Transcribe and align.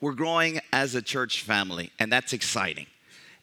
We're 0.00 0.12
growing 0.12 0.60
as 0.72 0.94
a 0.94 1.02
church 1.02 1.42
family, 1.42 1.90
and 1.98 2.10
that's 2.10 2.32
exciting. 2.32 2.86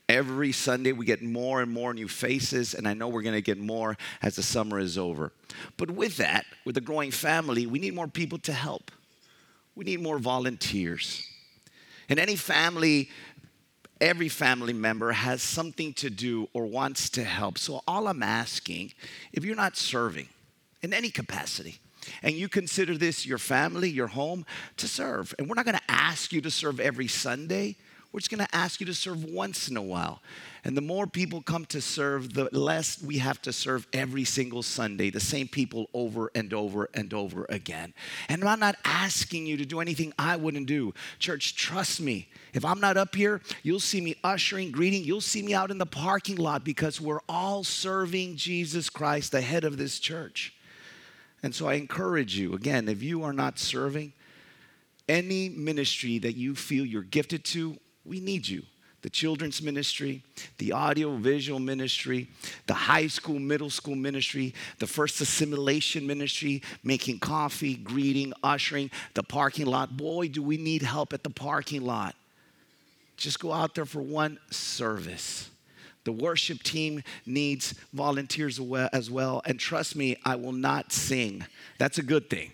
Every 0.10 0.52
Sunday, 0.52 0.92
we 0.92 1.06
get 1.06 1.22
more 1.22 1.62
and 1.62 1.72
more 1.72 1.94
new 1.94 2.08
faces, 2.08 2.74
and 2.74 2.88
I 2.88 2.94
know 2.94 3.10
we're 3.10 3.22
gonna 3.22 3.42
get 3.42 3.58
more 3.58 3.98
as 4.22 4.38
the 4.38 4.44
summer 4.44 4.80
is 4.80 4.98
over. 4.98 5.34
But 5.76 5.92
with 5.92 6.18
that, 6.18 6.46
with 6.66 6.78
a 6.78 6.82
growing 6.82 7.12
family, 7.12 7.68
we 7.68 7.78
need 7.78 7.94
more 7.94 8.08
people 8.08 8.40
to 8.40 8.54
help. 8.54 8.92
We 9.76 9.86
need 9.86 10.02
more 10.02 10.18
volunteers. 10.18 11.28
In 12.10 12.18
any 12.18 12.36
family, 12.36 13.10
every 14.00 14.30
family 14.30 14.74
member 14.74 15.12
has 15.12 15.44
something 15.44 15.94
to 15.96 16.10
do 16.10 16.48
or 16.54 16.66
wants 16.66 17.10
to 17.12 17.24
help. 17.24 17.58
So, 17.58 17.84
all 17.88 18.08
I'm 18.08 18.24
asking, 18.24 18.94
if 19.34 19.44
you're 19.44 19.56
not 19.56 19.78
serving 19.78 20.30
in 20.82 20.94
any 20.94 21.10
capacity, 21.10 21.80
and 22.22 22.36
you 22.36 22.50
consider 22.50 22.98
this 22.98 23.26
your 23.26 23.38
family, 23.38 23.90
your 23.90 24.08
home, 24.08 24.46
to 24.78 24.88
serve. 24.88 25.34
And 25.38 25.48
we're 25.48 25.56
not 25.56 25.66
gonna 25.66 25.82
ask 25.88 26.32
you 26.32 26.42
to 26.42 26.52
serve 26.52 26.80
every 26.80 27.08
Sunday, 27.08 27.78
we're 28.12 28.22
just 28.22 28.32
gonna 28.32 28.48
ask 28.54 28.80
you 28.80 28.86
to 28.88 28.94
serve 28.94 29.26
once 29.26 29.68
in 29.68 29.78
a 29.78 29.82
while. 29.82 30.22
And 30.64 30.76
the 30.76 30.82
more 30.82 31.08
people 31.08 31.42
come 31.42 31.66
to 31.68 31.80
serve, 31.82 32.34
the 32.34 32.50
less 32.52 33.02
we 33.02 33.20
have 33.20 33.42
to 33.44 33.54
serve 33.54 33.88
every 33.94 34.24
single 34.24 34.64
Sunday, 34.64 35.10
the 35.10 35.20
same 35.20 35.48
people 35.48 35.90
over 35.94 36.32
and 36.34 36.54
over 36.54 36.90
and 36.94 37.14
over 37.14 37.46
again. 37.50 37.94
And 38.28 38.44
I'm 38.44 38.60
not 38.60 38.76
asking 38.84 39.46
you 39.46 39.58
to 39.58 39.66
do 39.66 39.80
anything 39.82 40.14
I 40.18 40.36
wouldn't 40.36 40.68
do. 40.68 40.94
Church, 41.20 41.56
trust 41.56 42.02
me. 42.02 42.28
If 42.54 42.66
I'm 42.66 42.80
not 42.80 42.98
up 42.98 43.14
here, 43.14 43.42
you'll 43.62 43.80
see 43.80 44.02
me 44.02 44.16
ushering, 44.24 44.72
greeting, 44.72 45.04
you'll 45.04 45.22
see 45.22 45.42
me 45.42 45.54
out 45.54 45.70
in 45.70 45.78
the 45.78 45.86
parking 45.86 46.38
lot 46.38 46.64
because 46.64 47.00
we're 47.00 47.22
all 47.30 47.64
serving 47.64 48.36
Jesus 48.36 48.90
Christ, 48.90 49.32
the 49.32 49.42
head 49.42 49.64
of 49.64 49.78
this 49.78 50.00
church. 50.00 50.57
And 51.44 51.54
so 51.54 51.68
I 51.68 51.76
encourage 51.76 52.38
you, 52.38 52.54
again, 52.54 52.88
if 52.88 53.04
you 53.04 53.24
are 53.24 53.34
not 53.34 53.60
serving, 53.60 54.14
any 55.08 55.50
ministry 55.50 56.18
that 56.20 56.36
you 56.36 56.56
feel 56.56 56.86
you're 56.86 57.04
gifted 57.04 57.44
to, 57.46 57.78
we 58.04 58.20
need 58.20 58.48
you. 58.48 58.64
The 59.04 59.10
children's 59.12 59.62
ministry, 59.62 60.24
the 60.58 60.72
audio 60.72 61.16
visual 61.16 61.60
ministry, 61.60 62.28
the 62.66 62.74
high 62.74 63.08
school, 63.08 63.40
middle 63.40 63.70
school 63.70 63.96
ministry, 63.96 64.54
the 64.80 64.88
first 64.88 65.22
assimilation 65.22 66.06
ministry, 66.06 66.64
making 66.84 67.20
coffee, 67.20 67.76
greeting, 67.76 68.34
ushering, 68.44 68.90
the 69.14 69.24
parking 69.24 69.68
lot. 69.68 69.96
Boy, 69.96 70.28
do 70.28 70.42
we 70.42 70.58
need 70.58 70.82
help 70.82 71.14
at 71.14 71.24
the 71.24 71.30
parking 71.30 71.86
lot. 71.86 72.16
Just 73.16 73.40
go 73.40 73.54
out 73.54 73.76
there 73.76 73.86
for 73.86 74.02
one 74.02 74.40
service. 74.50 75.50
The 76.08 76.14
worship 76.14 76.64
team 76.64 77.04
needs 77.26 77.74
volunteers 77.92 78.62
as 78.94 79.12
well. 79.12 79.42
And 79.44 79.60
trust 79.60 79.94
me, 79.94 80.16
I 80.24 80.38
will 80.38 80.54
not 80.54 80.94
sing. 80.94 81.46
That's 81.80 81.98
a 81.98 82.02
good 82.02 82.30
thing. 82.30 82.54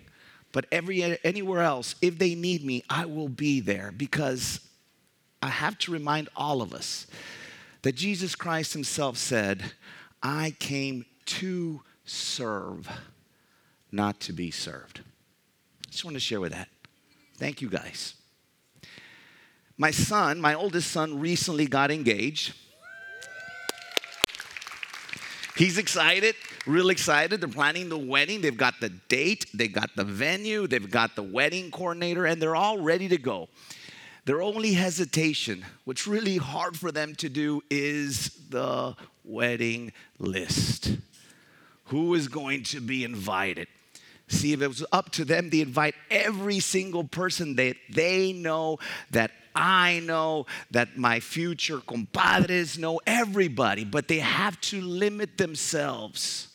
But 0.51 0.65
every, 0.71 1.19
anywhere 1.23 1.61
else, 1.61 1.93
if 2.01 2.17
they 2.17 2.33
need 2.33 2.65
me, 2.65 2.83
I 2.89 3.05
will 3.05 3.29
be 3.29 3.59
there 3.59 3.93
because 3.95 4.59
I 5.43 5.49
have 5.49 5.77
to 5.79 5.91
remind 5.91 6.29
all 6.35 6.63
of 6.63 6.73
us 6.73 7.05
that 7.83 7.93
Jesus 7.93 8.33
Christ 8.33 8.73
Himself 8.73 9.19
said, 9.19 9.61
I 10.23 10.55
came 10.57 11.05
to 11.25 11.83
serve, 12.05 12.89
not 13.91 14.19
to 14.21 14.33
be 14.33 14.49
served. 14.49 15.01
I 15.01 15.91
Just 15.91 16.03
want 16.03 16.15
to 16.15 16.19
share 16.19 16.41
with 16.41 16.53
that. 16.53 16.69
Thank 17.37 17.61
you 17.61 17.69
guys. 17.69 18.15
My 19.77 19.91
son, 19.91 20.41
my 20.41 20.55
oldest 20.55 20.89
son, 20.89 21.19
recently 21.19 21.67
got 21.67 21.91
engaged. 21.91 22.55
He's 25.55 25.77
excited, 25.77 26.35
real 26.65 26.89
excited. 26.89 27.39
They're 27.39 27.47
planning 27.47 27.89
the 27.89 27.97
wedding. 27.97 28.41
They've 28.41 28.57
got 28.57 28.79
the 28.79 28.89
date, 28.89 29.45
they've 29.53 29.71
got 29.71 29.95
the 29.95 30.03
venue, 30.03 30.65
they've 30.65 30.89
got 30.89 31.15
the 31.15 31.21
wedding 31.23 31.69
coordinator, 31.69 32.25
and 32.25 32.41
they're 32.41 32.55
all 32.55 32.79
ready 32.79 33.07
to 33.09 33.17
go. 33.17 33.49
Their 34.25 34.41
only 34.41 34.73
hesitation, 34.73 35.65
what's 35.83 36.07
really 36.07 36.37
hard 36.37 36.77
for 36.77 36.91
them 36.91 37.13
to 37.15 37.29
do, 37.29 37.61
is 37.69 38.29
the 38.49 38.95
wedding 39.23 39.91
list. 40.17 40.97
Who 41.85 42.13
is 42.15 42.29
going 42.29 42.63
to 42.63 42.79
be 42.79 43.03
invited? 43.03 43.67
See, 44.29 44.53
if 44.53 44.61
it 44.61 44.67
was 44.67 44.85
up 44.91 45.11
to 45.11 45.25
them, 45.25 45.49
they 45.49 45.61
invite 45.61 45.93
every 46.09 46.59
single 46.59 47.03
person 47.03 47.57
that 47.57 47.75
they 47.89 48.33
know 48.33 48.79
that 49.11 49.31
I 49.55 50.01
know, 50.03 50.45
that 50.71 50.97
my 50.97 51.19
future 51.19 51.79
compadres 51.79 52.77
know, 52.77 52.99
everybody, 53.05 53.83
but 53.83 54.07
they 54.07 54.19
have 54.19 54.59
to 54.61 54.81
limit 54.81 55.37
themselves. 55.37 56.49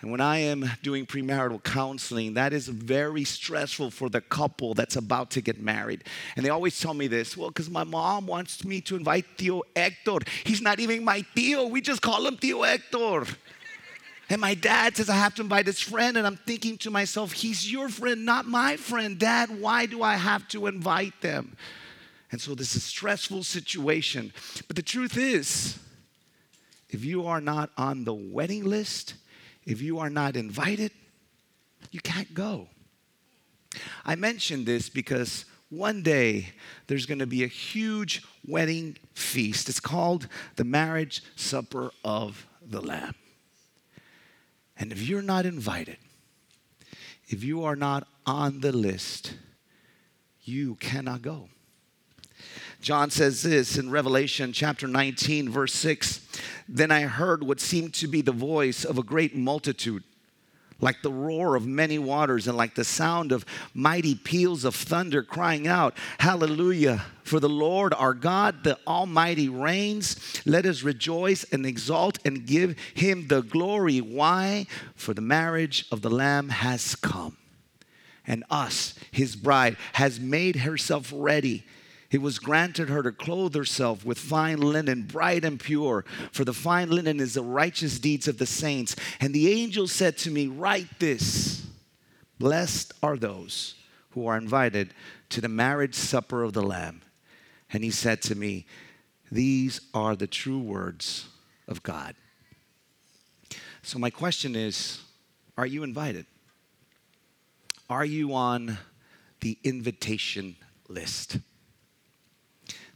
And 0.00 0.12
when 0.12 0.20
I 0.20 0.38
am 0.38 0.70
doing 0.82 1.06
premarital 1.06 1.64
counseling, 1.64 2.34
that 2.34 2.52
is 2.52 2.68
very 2.68 3.24
stressful 3.24 3.90
for 3.90 4.08
the 4.08 4.20
couple 4.20 4.74
that's 4.74 4.94
about 4.94 5.30
to 5.32 5.40
get 5.40 5.60
married. 5.60 6.04
And 6.36 6.46
they 6.46 6.50
always 6.50 6.78
tell 6.78 6.94
me 6.94 7.08
this 7.08 7.36
well, 7.36 7.48
because 7.48 7.68
my 7.68 7.82
mom 7.82 8.26
wants 8.26 8.64
me 8.64 8.80
to 8.82 8.94
invite 8.94 9.26
Tio 9.36 9.62
Hector. 9.74 10.18
He's 10.44 10.62
not 10.62 10.78
even 10.78 11.04
my 11.04 11.24
Tio, 11.34 11.66
we 11.66 11.80
just 11.80 12.00
call 12.00 12.24
him 12.26 12.36
Tio 12.36 12.62
Hector. 12.62 13.24
And 14.30 14.40
my 14.40 14.54
dad 14.54 14.96
says 14.96 15.08
I 15.08 15.14
have 15.14 15.34
to 15.36 15.42
invite 15.42 15.66
his 15.66 15.80
friend, 15.80 16.16
and 16.16 16.26
I'm 16.26 16.36
thinking 16.36 16.76
to 16.78 16.90
myself, 16.90 17.32
he's 17.32 17.70
your 17.70 17.88
friend, 17.88 18.24
not 18.24 18.46
my 18.46 18.76
friend. 18.76 19.18
Dad, 19.18 19.60
why 19.60 19.86
do 19.86 20.02
I 20.02 20.16
have 20.16 20.46
to 20.48 20.66
invite 20.66 21.20
them? 21.22 21.56
And 22.30 22.40
so 22.40 22.54
this 22.54 22.76
is 22.76 22.82
a 22.82 22.86
stressful 22.86 23.42
situation. 23.42 24.32
But 24.66 24.76
the 24.76 24.82
truth 24.82 25.16
is, 25.16 25.78
if 26.90 27.04
you 27.04 27.26
are 27.26 27.40
not 27.40 27.70
on 27.76 28.04
the 28.04 28.14
wedding 28.14 28.64
list, 28.64 29.14
if 29.64 29.80
you 29.82 29.98
are 29.98 30.10
not 30.10 30.36
invited, 30.36 30.92
you 31.90 32.00
can't 32.00 32.32
go. 32.34 32.68
I 34.04 34.14
mention 34.14 34.64
this 34.64 34.88
because 34.88 35.44
one 35.70 36.02
day 36.02 36.52
there's 36.86 37.06
going 37.06 37.18
to 37.18 37.26
be 37.26 37.44
a 37.44 37.48
huge 37.48 38.22
wedding 38.46 38.96
feast. 39.14 39.68
It's 39.68 39.80
called 39.80 40.28
the 40.56 40.64
Marriage 40.64 41.22
Supper 41.36 41.90
of 42.04 42.46
the 42.66 42.80
Lamb. 42.80 43.14
And 44.78 44.92
if 44.92 45.02
you're 45.02 45.22
not 45.22 45.44
invited, 45.44 45.98
if 47.28 47.44
you 47.44 47.64
are 47.64 47.76
not 47.76 48.06
on 48.24 48.60
the 48.60 48.72
list, 48.72 49.34
you 50.42 50.76
cannot 50.76 51.20
go. 51.20 51.48
John 52.80 53.10
says 53.10 53.42
this 53.42 53.76
in 53.76 53.90
Revelation 53.90 54.52
chapter 54.52 54.86
19, 54.86 55.48
verse 55.48 55.74
6 55.74 56.20
Then 56.68 56.92
I 56.92 57.02
heard 57.02 57.42
what 57.42 57.60
seemed 57.60 57.92
to 57.94 58.06
be 58.06 58.22
the 58.22 58.32
voice 58.32 58.84
of 58.84 58.98
a 58.98 59.02
great 59.02 59.34
multitude, 59.34 60.04
like 60.80 61.02
the 61.02 61.10
roar 61.10 61.56
of 61.56 61.66
many 61.66 61.98
waters, 61.98 62.46
and 62.46 62.56
like 62.56 62.76
the 62.76 62.84
sound 62.84 63.32
of 63.32 63.44
mighty 63.74 64.14
peals 64.14 64.64
of 64.64 64.76
thunder, 64.76 65.24
crying 65.24 65.66
out, 65.66 65.96
Hallelujah! 66.18 67.04
For 67.24 67.40
the 67.40 67.48
Lord 67.48 67.92
our 67.94 68.14
God, 68.14 68.62
the 68.62 68.78
Almighty, 68.86 69.48
reigns. 69.48 70.40
Let 70.46 70.64
us 70.64 70.84
rejoice 70.84 71.44
and 71.52 71.66
exult 71.66 72.18
and 72.24 72.46
give 72.46 72.78
him 72.94 73.26
the 73.26 73.42
glory. 73.42 74.00
Why? 74.00 74.66
For 74.94 75.14
the 75.14 75.20
marriage 75.20 75.84
of 75.90 76.02
the 76.02 76.10
Lamb 76.10 76.48
has 76.48 76.94
come. 76.94 77.36
And 78.24 78.44
us, 78.50 78.94
his 79.10 79.34
bride, 79.34 79.76
has 79.94 80.20
made 80.20 80.56
herself 80.56 81.12
ready 81.14 81.64
it 82.10 82.22
was 82.22 82.38
granted 82.38 82.88
her 82.88 83.02
to 83.02 83.12
clothe 83.12 83.54
herself 83.54 84.04
with 84.04 84.18
fine 84.18 84.60
linen, 84.60 85.02
bright 85.02 85.44
and 85.44 85.60
pure, 85.60 86.06
for 86.32 86.44
the 86.44 86.54
fine 86.54 86.90
linen 86.90 87.20
is 87.20 87.34
the 87.34 87.42
righteous 87.42 87.98
deeds 87.98 88.26
of 88.26 88.38
the 88.38 88.46
saints. 88.46 88.96
And 89.20 89.34
the 89.34 89.50
angel 89.50 89.86
said 89.86 90.16
to 90.18 90.30
me, 90.30 90.46
Write 90.46 90.98
this 90.98 91.66
Blessed 92.38 92.92
are 93.02 93.16
those 93.16 93.74
who 94.10 94.26
are 94.26 94.38
invited 94.38 94.94
to 95.30 95.40
the 95.42 95.48
marriage 95.48 95.94
supper 95.94 96.42
of 96.42 96.54
the 96.54 96.62
Lamb. 96.62 97.02
And 97.72 97.84
he 97.84 97.90
said 97.90 98.22
to 98.22 98.34
me, 98.34 98.64
These 99.30 99.80
are 99.92 100.16
the 100.16 100.26
true 100.26 100.60
words 100.60 101.28
of 101.66 101.82
God. 101.82 102.14
So, 103.82 103.98
my 103.98 104.08
question 104.08 104.56
is 104.56 105.02
Are 105.58 105.66
you 105.66 105.82
invited? 105.82 106.24
Are 107.90 108.04
you 108.04 108.32
on 108.32 108.78
the 109.40 109.58
invitation 109.62 110.56
list? 110.88 111.38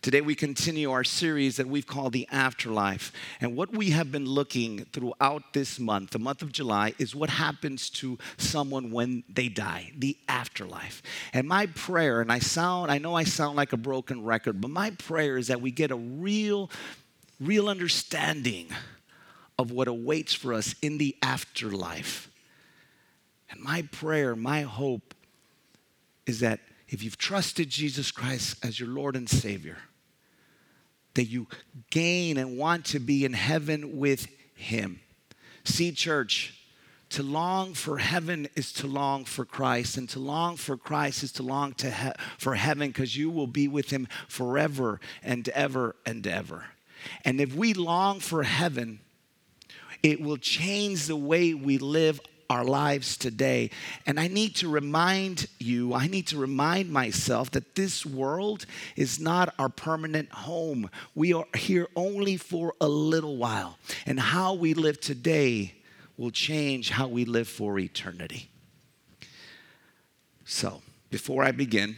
Today, 0.03 0.21
we 0.21 0.35
continue 0.35 0.91
our 0.91 1.05
series 1.05 1.59
that 1.59 1.69
we've 1.69 1.87
called 1.87 2.13
The 2.13 2.27
Afterlife. 2.33 3.13
And 3.41 3.57
what 3.57 3.71
we 3.73 3.91
have 3.91 4.11
been 4.11 4.27
looking 4.27 4.85
throughout 4.87 5.53
this 5.53 5.79
month, 5.79 6.11
the 6.11 6.19
month 6.19 6.43
of 6.43 6.51
July, 6.51 6.95
is 6.99 7.15
what 7.15 7.31
happens 7.31 7.89
to 7.91 8.19
someone 8.37 8.91
when 8.91 9.23
they 9.33 9.49
die, 9.49 9.93
the 9.97 10.17
afterlife. 10.29 11.05
And 11.33 11.47
my 11.47 11.67
prayer, 11.67 12.21
and 12.21 12.33
I 12.33 12.41
sound, 12.41 12.91
I 12.91 12.99
know 12.99 13.15
I 13.15 13.23
sound 13.23 13.55
like 13.55 13.73
a 13.73 13.77
broken 13.77 14.25
record, 14.25 14.61
but 14.61 14.73
my 14.73 14.91
prayer 14.91 15.39
is 15.39 15.47
that 15.47 15.61
we 15.61 15.71
get 15.71 15.93
a 15.93 15.97
real, 15.97 16.69
real 17.39 17.69
understanding 17.69 18.71
of 19.57 19.71
what 19.71 19.87
awaits 19.87 20.35
for 20.35 20.53
us 20.53 20.75
in 20.83 20.99
the 20.99 21.17
afterlife. 21.23 22.29
And 23.53 23.61
my 23.61 23.83
prayer, 23.93 24.35
my 24.35 24.63
hope 24.63 25.15
is 26.27 26.41
that 26.41 26.59
if 26.89 27.05
you've 27.05 27.19
trusted 27.19 27.71
Jesus 27.71 28.11
Christ 28.11 28.57
as 28.65 28.81
your 28.81 28.89
Lord 28.89 29.15
and 29.15 29.31
Savior, 29.31 29.79
that 31.15 31.25
you 31.25 31.47
gain 31.91 32.37
and 32.39 32.57
want 32.57 32.85
to 32.87 32.99
be 32.99 33.25
in 33.25 33.33
heaven 33.33 33.99
with 33.99 34.27
Him. 34.55 35.01
See, 35.65 35.93
church, 35.93 36.59
To 37.11 37.23
long 37.23 37.75
for 37.75 37.99
heaven 37.99 38.49
is 38.57 38.73
to 38.73 38.87
long 38.87 39.27
for 39.27 39.45
Christ, 39.45 39.99
and 39.99 40.09
to 40.09 40.19
long 40.19 40.57
for 40.57 40.79
Christ 40.79 41.23
is 41.23 41.31
to 41.33 41.43
long 41.43 41.75
to 41.75 41.91
he- 41.91 42.13
for 42.39 42.55
heaven 42.55 42.89
because 42.89 43.15
you 43.15 43.29
will 43.29 43.47
be 43.47 43.69
with 43.69 43.91
him 43.91 44.09
forever 44.29 44.99
and 45.23 45.47
ever 45.51 45.95
and 46.07 46.27
ever. 46.27 46.65
And 47.23 47.39
if 47.39 47.55
we 47.55 47.75
long 47.75 48.19
for 48.19 48.45
heaven, 48.45 49.01
it 50.03 50.23
will 50.23 50.39
change 50.39 51.07
the 51.07 51.17
way 51.17 51.53
we 51.53 51.77
live 51.77 52.19
our 52.53 52.65
lives 52.65 53.17
today. 53.17 53.71
And 54.07 54.21
I 54.21 54.29
need 54.29 54.57
to 54.57 54.69
remind 54.69 55.47
you, 55.59 55.95
I 55.95 56.07
need 56.07 56.27
to 56.29 56.37
remind 56.37 56.91
myself 56.91 57.51
that 57.53 57.75
this 57.75 58.05
world 58.05 58.67
is 58.95 59.19
not 59.19 59.55
our 59.59 59.71
permanent 59.71 60.31
home. 60.31 60.91
We 61.15 61.33
are 61.33 61.47
here 61.57 61.89
only 61.97 62.37
for 62.37 62.75
a 62.81 62.89
little 62.89 63.39
while. 63.39 63.79
And 64.05 64.21
how 64.21 64.53
we 64.53 64.75
live 64.75 65.01
today 65.01 65.75
will 66.19 66.31
change 66.31 66.91
how 66.91 67.09
we 67.09 67.25
live 67.25 67.49
for 67.49 67.79
eternity. 67.79 68.51
So, 70.45 70.83
before 71.11 71.43
I 71.43 71.53
begin, 71.53 71.97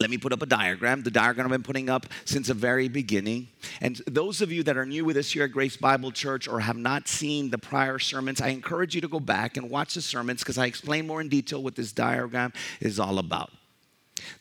let 0.00 0.10
me 0.10 0.18
put 0.18 0.32
up 0.32 0.42
a 0.42 0.46
diagram, 0.46 1.02
the 1.02 1.10
diagram 1.10 1.46
I've 1.46 1.52
been 1.52 1.62
putting 1.62 1.88
up 1.88 2.06
since 2.24 2.48
the 2.48 2.54
very 2.54 2.88
beginning. 2.88 3.48
And 3.80 4.00
those 4.06 4.40
of 4.40 4.50
you 4.50 4.62
that 4.64 4.76
are 4.76 4.86
new 4.86 5.04
with 5.04 5.16
us 5.16 5.30
here 5.30 5.44
at 5.44 5.52
Grace 5.52 5.76
Bible 5.76 6.10
Church 6.10 6.48
or 6.48 6.60
have 6.60 6.76
not 6.76 7.08
seen 7.08 7.50
the 7.50 7.58
prior 7.58 7.98
sermons, 7.98 8.40
I 8.40 8.48
encourage 8.48 8.94
you 8.94 9.00
to 9.02 9.08
go 9.08 9.20
back 9.20 9.56
and 9.56 9.70
watch 9.70 9.94
the 9.94 10.02
sermons 10.02 10.40
because 10.40 10.58
I 10.58 10.66
explain 10.66 11.06
more 11.06 11.20
in 11.20 11.28
detail 11.28 11.62
what 11.62 11.76
this 11.76 11.92
diagram 11.92 12.52
is 12.80 12.98
all 12.98 13.18
about. 13.18 13.50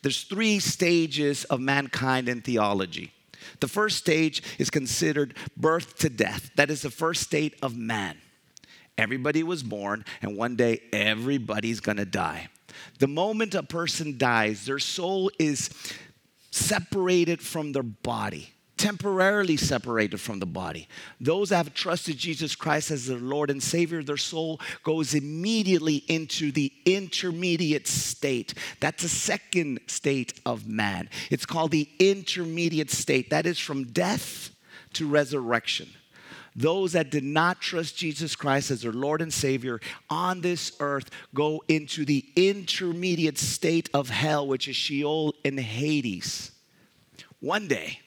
There's 0.02 0.24
three 0.24 0.60
stages 0.60 1.44
of 1.46 1.60
mankind 1.60 2.30
in 2.30 2.42
theology. 2.42 3.14
The 3.60 3.68
first 3.68 3.98
stage 3.98 4.44
is 4.58 4.70
considered 4.70 5.36
birth 5.58 5.98
to 6.00 6.10
death. 6.10 6.52
That 6.56 6.70
is 6.70 6.82
the 6.82 6.92
first 6.92 7.24
state 7.24 7.56
of 7.62 7.76
man. 7.76 8.18
Everybody 8.98 9.42
was 9.44 9.64
born, 9.64 10.06
and 10.22 10.38
one 10.38 10.56
day 10.56 10.82
everybody's 10.94 11.80
gonna 11.80 12.06
die. 12.06 12.50
The 13.00 13.08
moment 13.08 13.56
a 13.56 13.64
person 13.64 14.18
dies, 14.18 14.66
their 14.66 14.80
soul 14.80 15.32
is 15.40 15.70
separated 16.52 17.42
from 17.42 17.72
their 17.72 17.84
body, 17.84 18.54
temporarily 18.78 19.58
separated 19.58 20.20
from 20.20 20.40
the 20.40 20.46
body. 20.46 20.88
Those 21.20 21.50
that 21.50 21.58
have 21.58 21.74
trusted 21.74 22.18
Jesus 22.18 22.56
Christ 22.56 22.92
as 22.92 23.08
their 23.08 23.18
Lord 23.18 23.50
and 23.50 23.62
Savior, 23.62 24.04
their 24.04 24.18
soul 24.18 24.60
goes 24.84 25.14
immediately 25.14 26.04
into 26.08 26.52
the 26.52 26.72
intermediate 26.86 27.88
state. 27.88 28.54
That's 28.80 29.04
a 29.04 29.10
second 29.10 29.80
state 29.88 30.40
of 30.46 30.68
man. 30.68 31.10
It's 31.30 31.46
called 31.46 31.72
the 31.72 31.90
intermediate 32.00 32.92
state. 32.92 33.30
That 33.30 33.46
is 33.46 33.60
from 33.60 33.86
death 33.86 34.50
to 34.94 35.08
resurrection 35.08 35.90
those 36.56 36.94
that 36.94 37.12
did 37.12 37.24
not 37.24 37.62
trust 37.62 37.96
Jesus 37.96 38.36
Christ 38.36 38.72
as 38.72 38.82
their 38.82 38.92
Lord 38.92 39.22
and 39.22 39.34
Savior 39.34 39.80
on 40.10 40.42
this 40.42 40.74
earth 40.80 41.10
go 41.34 41.64
into 41.68 42.04
the 42.04 42.26
intermediate 42.36 43.38
state 43.38 43.90
of 43.94 44.10
hell, 44.10 44.48
which 44.48 44.68
is 44.68 44.76
Sheol 44.76 45.34
and 45.46 45.60
Hades. 45.60 46.52
One 47.40 47.68
day, 47.68 48.00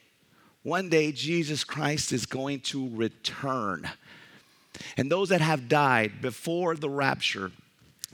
one 0.62 0.88
day, 0.88 1.12
Jesus 1.12 1.64
Christ 1.64 2.12
is 2.12 2.26
going 2.26 2.60
to 2.60 2.88
return. 2.94 3.88
And 4.96 5.10
those 5.10 5.28
that 5.28 5.40
have 5.40 5.68
died 5.68 6.20
before 6.20 6.76
the 6.76 6.90
rapture, 6.90 7.52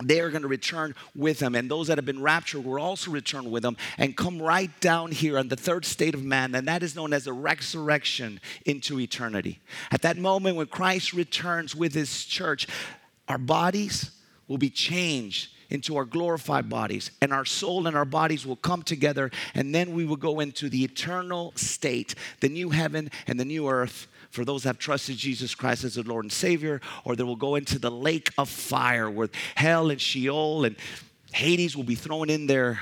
they 0.03 0.21
are 0.21 0.31
going 0.31 0.43
to 0.43 0.49
return 0.49 0.95
with 1.15 1.41
him. 1.41 1.55
And 1.55 1.71
those 1.71 1.89
that 1.89 1.99
have 1.99 2.05
been 2.05 2.23
raptured 2.23 2.65
will 2.65 2.81
also 2.81 3.11
return 3.11 3.51
with 3.51 3.65
him 3.65 3.77
and 3.99 4.17
come 4.17 4.41
right 4.41 4.71
down 4.81 5.13
here 5.13 5.39
on 5.39 5.49
the 5.49 5.57
third 5.57 5.85
state 5.85 6.15
of 6.15 6.25
man, 6.25 6.55
and 6.55 6.67
that 6.69 6.83
is 6.83 6.97
known 6.97 7.13
as 7.13 7.25
the 7.25 7.33
resurrection 7.33 8.41
into 8.67 9.01
eternity. 9.01 9.61
At 9.91 10.03
that 10.03 10.17
moment 10.17 10.57
when 10.57 10.67
Christ 10.67 11.13
returns 11.13 11.75
with 11.75 11.95
his 11.95 12.25
church, 12.25 12.67
our 13.29 13.39
bodies 13.39 14.11
will 14.49 14.59
be 14.59 14.71
changed 14.71 15.53
into 15.71 15.97
our 15.97 16.05
glorified 16.05 16.69
bodies, 16.69 17.13
and 17.23 17.33
our 17.33 17.45
soul 17.45 17.87
and 17.87 17.97
our 17.97 18.05
bodies 18.05 18.45
will 18.45 18.57
come 18.57 18.83
together, 18.83 19.31
and 19.55 19.73
then 19.73 19.93
we 19.95 20.05
will 20.05 20.17
go 20.17 20.41
into 20.41 20.69
the 20.69 20.83
eternal 20.83 21.53
state, 21.55 22.17
the 22.41 22.49
new 22.49 22.71
heaven 22.71 23.09
and 23.29 23.39
the 23.39 23.45
new 23.45 23.69
earth 23.69 24.09
for 24.31 24.45
those 24.45 24.63
that 24.63 24.71
have 24.71 24.79
trusted 24.79 25.17
Jesus 25.17 25.55
Christ 25.55 25.85
as 25.85 25.95
their 25.95 26.05
Lord 26.05 26.25
and 26.25 26.33
Savior, 26.33 26.81
or 27.05 27.17
they 27.17 27.25
will 27.25 27.37
go 27.37 27.57
into 27.57 27.79
the 27.79 27.91
lake 27.91 28.31
of 28.39 28.49
fire 28.49 29.11
where 29.11 29.29
hell 29.55 29.91
and 29.91 30.01
Sheol 30.01 30.65
and 30.65 30.77
Hades 31.33 31.77
will 31.77 31.85
be 31.85 31.95
thrown 31.95 32.31
in 32.31 32.47
there 32.47 32.81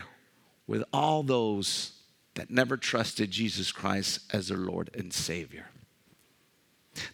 with 0.67 0.85
all 0.93 1.23
those 1.23 1.93
that 2.35 2.51
never 2.51 2.77
trusted 2.77 3.31
Jesus 3.31 3.73
Christ 3.73 4.21
as 4.33 4.49
their 4.49 4.59
Lord 4.59 4.91
and 4.95 5.13
Savior. 5.13 5.67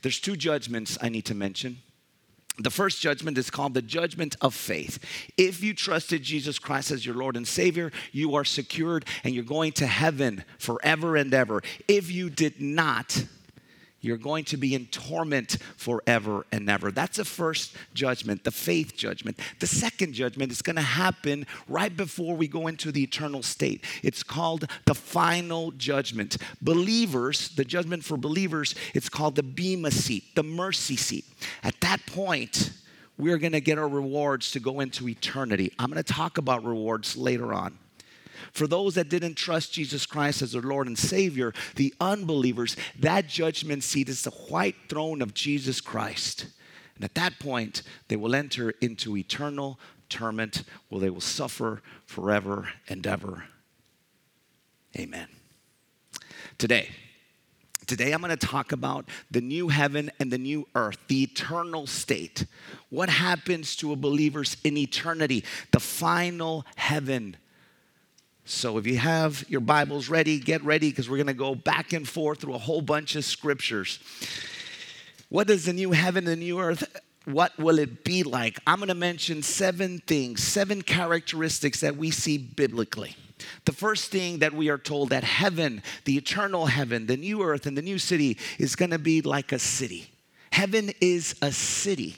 There's 0.03 0.21
two 0.21 0.37
judgments 0.37 0.99
I 1.01 1.09
need 1.09 1.25
to 1.27 1.35
mention. 1.35 1.79
The 2.59 2.71
first 2.71 3.01
judgment 3.01 3.37
is 3.37 3.51
called 3.51 3.75
the 3.75 3.83
judgment 3.83 4.37
of 4.41 4.55
faith. 4.55 4.99
If 5.37 5.63
you 5.63 5.75
trusted 5.75 6.23
Jesus 6.23 6.59
Christ 6.59 6.93
as 6.93 7.05
your 7.05 7.17
Lord 7.17 7.37
and 7.37 7.49
Savior, 7.49 7.91
you 8.13 8.37
are 8.37 8.45
secured 8.45 9.07
and 9.25 9.35
you're 9.35 9.43
going 9.43 9.73
to 9.73 9.87
heaven 9.87 10.45
forever 10.59 11.17
and 11.17 11.35
ever. 11.35 11.63
If 11.89 12.13
you 12.13 12.31
did 12.31 12.61
not, 12.61 13.25
you're 14.05 14.17
going 14.17 14.45
to 14.45 14.57
be 14.57 14.75
in 14.75 14.87
torment 14.87 15.57
forever 15.77 16.47
and 16.53 16.69
ever. 16.69 16.91
That's 16.91 17.17
the 17.17 17.25
first 17.25 17.75
judgment, 17.95 18.45
the 18.45 18.51
faith 18.51 18.97
judgment. 18.97 19.39
The 19.61 19.67
second 19.67 20.13
judgment 20.13 20.53
is 20.53 20.63
going 20.63 20.77
to 20.77 20.83
happen 20.83 21.47
right 21.69 21.95
before 21.95 22.37
we 22.37 22.47
go 22.47 22.67
into 22.67 22.93
the 22.93 23.03
eternal 23.03 23.43
state. 23.43 23.85
It's 24.03 24.23
called 24.23 24.67
the 24.85 24.95
final 24.95 25.71
judgment. 25.73 26.37
Believers, 26.61 27.49
the 27.51 27.65
judgment 27.65 28.05
for 28.05 28.17
believers, 28.17 28.75
it's 28.95 29.09
called 29.09 29.37
the 29.37 29.43
Bema 29.43 29.91
seat, 29.91 30.35
the 30.35 30.43
mercy 30.43 30.97
seat. 30.97 31.25
At 31.63 31.81
that 31.81 32.05
point, 32.07 32.73
we're 33.17 33.39
going 33.39 33.53
to 33.53 33.61
get 33.61 33.79
our 33.79 33.89
rewards 33.89 34.51
to 34.53 34.61
go 34.61 34.81
into 34.81 35.09
eternity. 35.09 35.73
I'm 35.79 35.91
going 35.91 36.03
to 36.03 36.13
talk 36.13 36.39
about 36.39 36.65
rewards 36.65 37.17
later 37.17 37.55
on. 37.55 37.79
For 38.53 38.67
those 38.67 38.95
that 38.95 39.09
didn't 39.09 39.35
trust 39.35 39.73
Jesus 39.73 40.07
Christ 40.07 40.43
as 40.43 40.53
their 40.53 40.63
Lord 40.63 40.87
and 40.87 40.99
Savior, 40.99 41.53
the 41.77 41.95
unbelievers, 42.01 42.77
that 42.99 43.29
judgment 43.29 43.85
seat 43.85 44.09
is 44.09 44.23
the 44.23 44.31
white 44.31 44.77
throne 44.89 45.23
of 45.23 45.35
Jesus 45.35 45.81
Christ. 45.81 46.47
And 46.95 47.05
at 47.05 47.15
that 47.15 47.39
point, 47.39 47.83
they 48.09 48.17
will 48.17 48.35
enter 48.35 48.71
into 48.81 49.17
eternal 49.17 49.79
torment 50.09 50.63
where 50.89 51.01
they 51.01 51.11
will 51.11 51.21
suffer 51.21 51.83
forever 52.07 52.69
and 52.89 53.07
ever. 53.07 53.45
Amen. 54.97 55.29
Today, 56.59 56.91
Today, 57.87 58.13
I'm 58.13 58.23
going 58.23 58.31
to 58.35 58.47
talk 58.47 58.73
about 58.73 59.05
the 59.31 59.43
new 59.43 59.69
heaven 59.69 60.11
and 60.19 60.31
the 60.31 60.39
new 60.39 60.67
earth, 60.75 60.97
the 61.09 61.23
eternal 61.23 61.87
state. 61.87 62.47
What 62.89 63.11
happens 63.11 63.77
to 63.77 63.93
a 63.93 63.97
believer's 63.97 64.57
in 64.65 64.79
eternity, 64.79 65.45
the 65.71 65.81
final 65.81 66.65
heaven 66.77 67.37
so 68.45 68.79
if 68.79 68.87
you 68.87 68.99
have 68.99 69.45
your 69.49 69.61
Bibles 69.61 70.09
ready, 70.09 70.39
get 70.39 70.63
ready 70.65 70.91
because 70.91 71.09
we're 71.09 71.17
going 71.17 71.27
to 71.29 71.35
go 71.35 71.55
back 71.55 71.93
and 71.93 72.07
forth 72.07 72.41
through 72.41 72.55
a 72.55 72.59
whole 72.59 72.83
bunch 72.83 73.17
of 73.17 73.25
scriptures. 73.25 73.99
What 75.29 75.47
does 75.47 75.65
the 75.65 75.73
new 75.73 75.93
heaven 75.93 76.29
and 76.29 76.41
the 76.41 76.45
new 76.45 76.61
earth 76.61 76.85
what 77.25 77.59
will 77.59 77.79
it 77.79 78.05
be 78.05 78.23
like? 78.23 78.59
I'm 78.67 78.79
going 78.79 78.89
to 78.89 78.95
mention 78.95 79.43
seven 79.43 79.99
things, 80.01 80.43
seven 80.43 80.83
characteristics 80.83 81.81
that 81.81 81.97
we 81.97 82.11
see 82.11 82.39
biblically. 82.39 83.17
The 83.65 83.73
first 83.73 84.11
thing 84.11 84.39
that 84.39 84.53
we 84.53 84.69
are 84.69 84.79
told 84.79 85.11
that 85.11 85.25
heaven, 85.25 85.83
the 86.05 86.17
eternal 86.17 86.67
heaven, 86.67 87.07
the 87.07 87.17
new 87.17 87.43
earth, 87.43 87.67
and 87.67 87.77
the 87.77 87.83
new 87.83 87.99
city 87.99 88.39
is 88.59 88.77
going 88.77 88.91
to 88.91 88.99
be 88.99 89.23
like 89.23 89.53
a 89.53 89.59
city. 89.59 90.11
Heaven 90.53 90.93
is 91.01 91.35
a 91.43 91.51
city. 91.51 92.17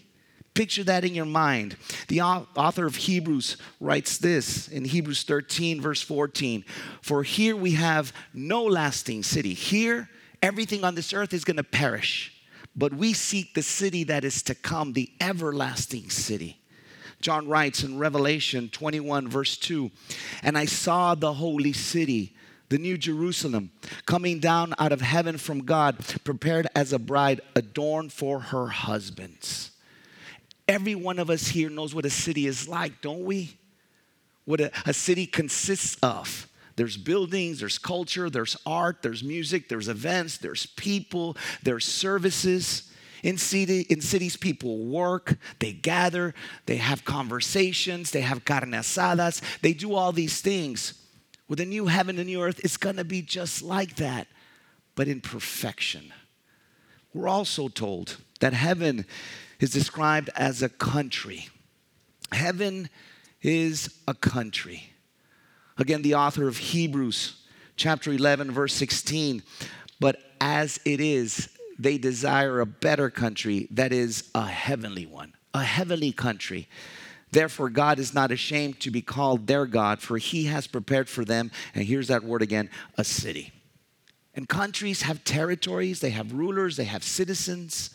Picture 0.56 0.84
that 0.84 1.04
in 1.04 1.14
your 1.14 1.26
mind. 1.26 1.76
The 2.08 2.22
author 2.22 2.86
of 2.86 2.96
Hebrews 2.96 3.58
writes 3.78 4.16
this 4.16 4.68
in 4.68 4.86
Hebrews 4.86 5.22
13, 5.24 5.82
verse 5.82 6.00
14 6.00 6.64
For 7.02 7.22
here 7.22 7.54
we 7.54 7.72
have 7.72 8.14
no 8.32 8.64
lasting 8.64 9.22
city. 9.22 9.52
Here, 9.52 10.08
everything 10.40 10.82
on 10.82 10.94
this 10.94 11.12
earth 11.12 11.34
is 11.34 11.44
going 11.44 11.58
to 11.58 11.62
perish, 11.62 12.32
but 12.74 12.94
we 12.94 13.12
seek 13.12 13.52
the 13.52 13.62
city 13.62 14.04
that 14.04 14.24
is 14.24 14.42
to 14.44 14.54
come, 14.54 14.94
the 14.94 15.10
everlasting 15.20 16.08
city. 16.08 16.58
John 17.20 17.48
writes 17.48 17.84
in 17.84 17.98
Revelation 17.98 18.70
21, 18.70 19.28
verse 19.28 19.58
2 19.58 19.90
And 20.42 20.56
I 20.56 20.64
saw 20.64 21.14
the 21.14 21.34
holy 21.34 21.74
city 21.74 22.34
the 22.70 22.78
new 22.78 22.96
Jerusalem, 22.96 23.72
coming 24.06 24.40
down 24.40 24.72
out 24.78 24.90
of 24.90 25.02
heaven 25.02 25.36
from 25.36 25.66
God, 25.66 25.98
prepared 26.24 26.66
as 26.74 26.94
a 26.94 26.98
bride 26.98 27.42
adorned 27.54 28.14
for 28.14 28.40
her 28.40 28.68
husbands. 28.68 29.72
Every 30.68 30.94
one 30.94 31.18
of 31.18 31.30
us 31.30 31.48
here 31.48 31.70
knows 31.70 31.94
what 31.94 32.04
a 32.04 32.10
city 32.10 32.46
is 32.46 32.68
like, 32.68 33.00
don't 33.00 33.24
we? 33.24 33.56
What 34.44 34.60
a, 34.60 34.70
a 34.84 34.92
city 34.92 35.26
consists 35.26 35.96
of. 36.02 36.48
There's 36.76 36.96
buildings, 36.96 37.60
there's 37.60 37.78
culture, 37.78 38.28
there's 38.28 38.56
art, 38.66 38.98
there's 39.02 39.24
music, 39.24 39.68
there's 39.68 39.88
events, 39.88 40.38
there's 40.38 40.66
people, 40.66 41.36
there's 41.62 41.84
services. 41.84 42.90
In, 43.22 43.38
city, 43.38 43.80
in 43.88 44.00
cities, 44.02 44.36
people 44.36 44.84
work, 44.84 45.36
they 45.58 45.72
gather, 45.72 46.34
they 46.66 46.76
have 46.76 47.04
conversations, 47.04 48.10
they 48.10 48.20
have 48.20 48.44
carne 48.44 48.72
asadas, 48.72 49.40
they 49.62 49.72
do 49.72 49.94
all 49.94 50.12
these 50.12 50.40
things. 50.42 51.02
With 51.48 51.60
a 51.60 51.64
new 51.64 51.86
heaven 51.86 52.18
and 52.18 52.26
new 52.26 52.42
earth, 52.42 52.60
it's 52.62 52.76
gonna 52.76 53.04
be 53.04 53.22
just 53.22 53.62
like 53.62 53.96
that, 53.96 54.28
but 54.94 55.08
in 55.08 55.20
perfection. 55.20 56.12
We're 57.14 57.28
also 57.28 57.68
told 57.68 58.18
that 58.40 58.52
heaven 58.52 59.06
is 59.60 59.70
described 59.70 60.30
as 60.36 60.62
a 60.62 60.68
country. 60.68 61.48
Heaven 62.32 62.88
is 63.42 63.94
a 64.06 64.14
country. 64.14 64.90
Again, 65.78 66.02
the 66.02 66.14
author 66.14 66.48
of 66.48 66.56
Hebrews, 66.56 67.42
chapter 67.76 68.12
11, 68.12 68.50
verse 68.50 68.74
16. 68.74 69.42
But 70.00 70.18
as 70.40 70.80
it 70.84 71.00
is, 71.00 71.48
they 71.78 71.98
desire 71.98 72.60
a 72.60 72.66
better 72.66 73.10
country 73.10 73.68
that 73.70 73.92
is 73.92 74.30
a 74.34 74.46
heavenly 74.46 75.06
one, 75.06 75.34
a 75.52 75.62
heavenly 75.62 76.12
country. 76.12 76.68
Therefore, 77.30 77.68
God 77.68 77.98
is 77.98 78.14
not 78.14 78.30
ashamed 78.30 78.80
to 78.80 78.90
be 78.90 79.02
called 79.02 79.46
their 79.46 79.66
God, 79.66 80.00
for 80.00 80.16
he 80.16 80.44
has 80.44 80.66
prepared 80.66 81.08
for 81.08 81.24
them, 81.24 81.50
and 81.74 81.84
here's 81.84 82.08
that 82.08 82.24
word 82.24 82.40
again, 82.40 82.70
a 82.96 83.04
city. 83.04 83.52
And 84.34 84.48
countries 84.48 85.02
have 85.02 85.24
territories, 85.24 86.00
they 86.00 86.10
have 86.10 86.32
rulers, 86.32 86.76
they 86.76 86.84
have 86.84 87.02
citizens. 87.02 87.90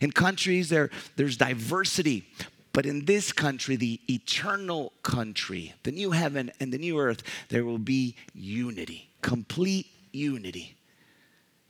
In 0.00 0.10
countries, 0.12 0.68
there, 0.68 0.90
there's 1.16 1.36
diversity. 1.36 2.28
But 2.72 2.86
in 2.86 3.04
this 3.04 3.32
country, 3.32 3.76
the 3.76 4.00
eternal 4.08 4.92
country, 5.02 5.74
the 5.82 5.92
new 5.92 6.10
heaven 6.10 6.50
and 6.58 6.72
the 6.72 6.78
new 6.78 6.98
earth, 6.98 7.22
there 7.50 7.64
will 7.64 7.78
be 7.78 8.16
unity, 8.34 9.10
complete 9.20 9.86
unity. 10.12 10.76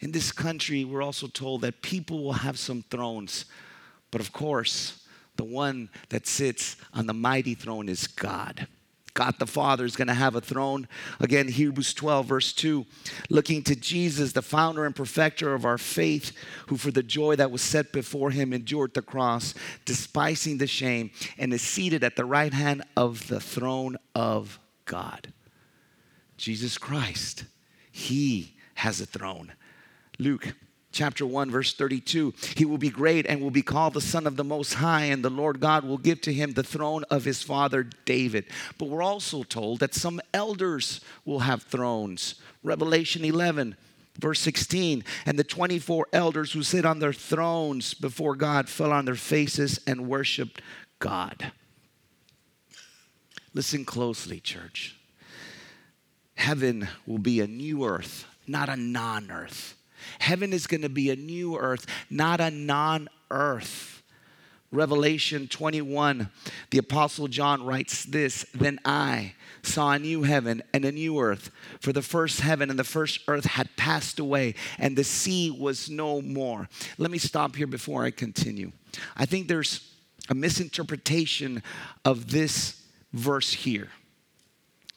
In 0.00 0.12
this 0.12 0.30
country, 0.32 0.84
we're 0.84 1.02
also 1.02 1.26
told 1.26 1.62
that 1.62 1.82
people 1.82 2.22
will 2.22 2.32
have 2.32 2.58
some 2.58 2.82
thrones. 2.90 3.46
But 4.10 4.20
of 4.20 4.32
course, 4.32 5.04
the 5.36 5.44
one 5.44 5.88
that 6.10 6.26
sits 6.26 6.76
on 6.92 7.06
the 7.06 7.14
mighty 7.14 7.54
throne 7.54 7.88
is 7.88 8.06
God. 8.06 8.68
God 9.14 9.38
the 9.38 9.46
Father 9.46 9.84
is 9.84 9.96
going 9.96 10.08
to 10.08 10.14
have 10.14 10.34
a 10.34 10.40
throne. 10.40 10.88
Again, 11.20 11.48
Hebrews 11.48 11.92
12, 11.94 12.26
verse 12.26 12.52
2. 12.52 12.86
Looking 13.28 13.62
to 13.64 13.76
Jesus, 13.76 14.32
the 14.32 14.42
founder 14.42 14.86
and 14.86 14.96
perfecter 14.96 15.54
of 15.54 15.66
our 15.66 15.78
faith, 15.78 16.32
who 16.68 16.76
for 16.76 16.90
the 16.90 17.02
joy 17.02 17.36
that 17.36 17.50
was 17.50 17.60
set 17.60 17.92
before 17.92 18.30
him 18.30 18.52
endured 18.52 18.94
the 18.94 19.02
cross, 19.02 19.54
despising 19.84 20.58
the 20.58 20.66
shame, 20.66 21.10
and 21.38 21.52
is 21.52 21.62
seated 21.62 22.02
at 22.02 22.16
the 22.16 22.24
right 22.24 22.54
hand 22.54 22.82
of 22.96 23.28
the 23.28 23.40
throne 23.40 23.96
of 24.14 24.58
God. 24.86 25.32
Jesus 26.38 26.78
Christ, 26.78 27.44
he 27.90 28.56
has 28.74 29.00
a 29.00 29.06
throne. 29.06 29.52
Luke 30.18 30.54
chapter 30.92 31.26
1 31.26 31.50
verse 31.50 31.72
32 31.74 32.32
he 32.56 32.64
will 32.64 32.78
be 32.78 32.90
great 32.90 33.26
and 33.26 33.40
will 33.40 33.50
be 33.50 33.62
called 33.62 33.94
the 33.94 34.00
son 34.00 34.26
of 34.26 34.36
the 34.36 34.44
most 34.44 34.74
high 34.74 35.04
and 35.04 35.24
the 35.24 35.30
lord 35.30 35.60
god 35.60 35.84
will 35.84 35.98
give 35.98 36.20
to 36.20 36.32
him 36.32 36.52
the 36.52 36.62
throne 36.62 37.04
of 37.10 37.24
his 37.24 37.42
father 37.42 37.88
david. 38.04 38.44
But 38.78 38.88
we're 38.88 39.02
also 39.02 39.42
told 39.42 39.80
that 39.80 39.94
some 39.94 40.20
elders 40.32 41.00
will 41.24 41.40
have 41.40 41.62
thrones. 41.62 42.36
Revelation 42.62 43.24
11 43.24 43.76
verse 44.18 44.40
16 44.40 45.02
and 45.24 45.38
the 45.38 45.44
24 45.44 46.06
elders 46.12 46.52
who 46.52 46.62
sit 46.62 46.84
on 46.84 46.98
their 46.98 47.14
thrones 47.14 47.94
before 47.94 48.36
god 48.36 48.68
fell 48.68 48.92
on 48.92 49.06
their 49.06 49.14
faces 49.14 49.80
and 49.86 50.08
worshiped 50.08 50.60
god. 50.98 51.52
Listen 53.54 53.84
closely 53.84 54.40
church. 54.40 54.96
Heaven 56.34 56.88
will 57.06 57.18
be 57.18 57.40
a 57.40 57.46
new 57.46 57.84
earth 57.84 58.26
not 58.46 58.68
a 58.68 58.76
non-earth 58.76 59.76
Heaven 60.18 60.52
is 60.52 60.66
going 60.66 60.82
to 60.82 60.88
be 60.88 61.10
a 61.10 61.16
new 61.16 61.56
earth, 61.56 61.86
not 62.10 62.40
a 62.40 62.50
non 62.50 63.08
earth. 63.30 64.02
Revelation 64.72 65.48
21, 65.48 66.30
the 66.70 66.78
Apostle 66.78 67.28
John 67.28 67.62
writes 67.62 68.04
this 68.04 68.46
Then 68.54 68.80
I 68.86 69.34
saw 69.62 69.92
a 69.92 69.98
new 69.98 70.22
heaven 70.22 70.62
and 70.72 70.84
a 70.86 70.92
new 70.92 71.20
earth, 71.20 71.50
for 71.78 71.92
the 71.92 72.00
first 72.00 72.40
heaven 72.40 72.70
and 72.70 72.78
the 72.78 72.84
first 72.84 73.20
earth 73.28 73.44
had 73.44 73.76
passed 73.76 74.18
away, 74.18 74.54
and 74.78 74.96
the 74.96 75.04
sea 75.04 75.50
was 75.50 75.90
no 75.90 76.22
more. 76.22 76.68
Let 76.96 77.10
me 77.10 77.18
stop 77.18 77.54
here 77.54 77.66
before 77.66 78.04
I 78.04 78.10
continue. 78.10 78.72
I 79.14 79.26
think 79.26 79.46
there's 79.46 79.92
a 80.30 80.34
misinterpretation 80.34 81.62
of 82.04 82.30
this 82.30 82.82
verse 83.12 83.52
here. 83.52 83.88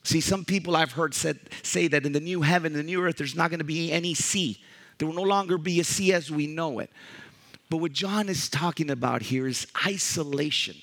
See, 0.03 0.21
some 0.21 0.45
people 0.45 0.75
I've 0.75 0.91
heard 0.93 1.13
said, 1.13 1.39
say 1.63 1.87
that 1.87 2.05
in 2.05 2.13
the 2.13 2.19
new 2.19 2.41
heaven 2.41 2.73
the 2.73 2.83
new 2.83 3.01
earth, 3.01 3.17
there's 3.17 3.35
not 3.35 3.49
going 3.49 3.59
to 3.59 3.65
be 3.65 3.91
any 3.91 4.13
sea. 4.13 4.61
There 4.97 5.07
will 5.07 5.15
no 5.15 5.23
longer 5.23 5.57
be 5.57 5.79
a 5.79 5.83
sea 5.83 6.13
as 6.13 6.31
we 6.31 6.47
know 6.47 6.79
it. 6.79 6.89
But 7.69 7.77
what 7.77 7.93
John 7.93 8.29
is 8.29 8.49
talking 8.49 8.89
about 8.89 9.21
here 9.21 9.47
is 9.47 9.67
isolation. 9.85 10.75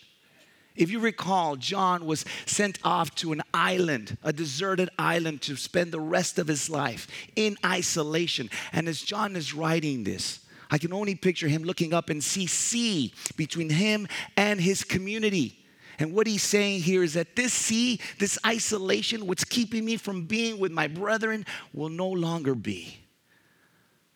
If 0.74 0.90
you 0.90 1.00
recall, 1.00 1.56
John 1.56 2.06
was 2.06 2.24
sent 2.46 2.78
off 2.82 3.14
to 3.16 3.32
an 3.32 3.42
island, 3.52 4.16
a 4.24 4.32
deserted 4.32 4.88
island, 4.98 5.42
to 5.42 5.56
spend 5.56 5.92
the 5.92 6.00
rest 6.00 6.38
of 6.38 6.48
his 6.48 6.70
life 6.70 7.08
in 7.36 7.56
isolation. 7.64 8.48
And 8.72 8.88
as 8.88 9.02
John 9.02 9.36
is 9.36 9.54
writing 9.54 10.04
this, 10.04 10.40
I 10.70 10.78
can 10.78 10.92
only 10.94 11.14
picture 11.14 11.48
him 11.48 11.64
looking 11.64 11.92
up 11.92 12.08
and 12.08 12.24
see 12.24 12.46
sea 12.46 13.12
between 13.36 13.68
him 13.68 14.08
and 14.36 14.58
his 14.58 14.82
community. 14.82 15.58
And 15.98 16.14
what 16.14 16.26
he's 16.26 16.42
saying 16.42 16.80
here 16.80 17.02
is 17.02 17.12
that 17.14 17.36
this 17.36 17.52
sea, 17.52 18.00
this 18.18 18.38
isolation, 18.46 19.26
what's 19.26 19.44
keeping 19.44 19.84
me 19.84 19.98
from 19.98 20.24
being 20.24 20.58
with 20.58 20.72
my 20.72 20.88
brethren, 20.88 21.44
will 21.74 21.90
no 21.90 22.08
longer 22.08 22.54
be. 22.54 23.01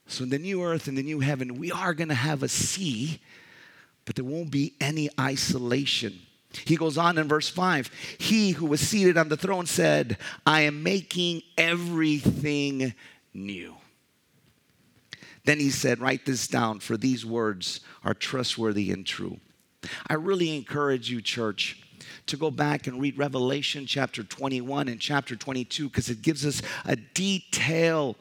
So, 0.08 0.25
in 0.25 0.30
the 0.30 0.38
new 0.38 0.62
earth 0.62 0.86
and 0.86 0.96
the 0.96 1.02
new 1.02 1.20
heaven, 1.20 1.58
we 1.58 1.72
are 1.72 1.92
going 1.92 2.08
to 2.08 2.14
have 2.14 2.42
a 2.42 2.48
sea, 2.48 3.20
but 4.04 4.14
there 4.14 4.25
won't 4.25 4.50
be 4.50 4.75
any 4.80 5.08
isolation. 5.18 6.20
He 6.64 6.76
goes 6.76 6.96
on 6.96 7.18
in 7.18 7.28
verse 7.28 7.48
5 7.48 7.90
He 8.18 8.52
who 8.52 8.66
was 8.66 8.80
seated 8.80 9.16
on 9.16 9.28
the 9.28 9.36
throne 9.36 9.66
said, 9.66 10.18
I 10.46 10.62
am 10.62 10.82
making 10.82 11.42
everything 11.58 12.94
new. 13.34 13.75
Then 15.44 15.60
he 15.60 15.70
said, 15.70 16.00
Write 16.00 16.25
this 16.25 16.48
down, 16.48 16.80
for 16.80 16.96
these 16.96 17.26
words 17.26 17.80
are 18.04 18.14
trustworthy 18.14 18.90
and 18.90 19.04
true. 19.04 19.38
I 20.08 20.14
really 20.14 20.56
encourage 20.56 21.10
you, 21.10 21.20
church, 21.20 21.82
to 22.26 22.36
go 22.36 22.50
back 22.50 22.86
and 22.86 23.00
read 23.00 23.18
Revelation 23.18 23.86
chapter 23.86 24.22
21 24.22 24.88
and 24.88 25.00
chapter 25.00 25.36
22 25.36 25.88
because 25.88 26.10
it 26.10 26.22
gives 26.22 26.44
us 26.44 26.62
a 26.84 26.96
detail, 26.96 28.16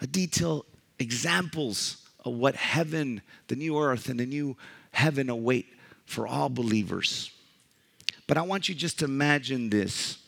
a 0.00 0.06
detail 0.06 0.66
examples 0.98 2.06
of 2.24 2.34
what 2.34 2.56
heaven, 2.56 3.22
the 3.48 3.56
new 3.56 3.78
earth, 3.78 4.08
and 4.08 4.18
the 4.18 4.26
new 4.26 4.56
heaven 4.92 5.28
await 5.30 5.66
for 6.04 6.26
all 6.26 6.48
believers. 6.48 7.30
But 8.26 8.36
I 8.36 8.42
want 8.42 8.68
you 8.68 8.74
just 8.74 8.98
to 9.00 9.04
imagine 9.04 9.70
this. 9.70 10.18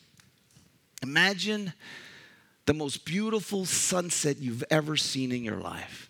Imagine 1.01 1.73
the 2.65 2.73
most 2.73 3.03
beautiful 3.03 3.65
sunset 3.65 4.37
you've 4.37 4.63
ever 4.69 4.95
seen 4.95 5.31
in 5.31 5.43
your 5.43 5.57
life, 5.57 6.09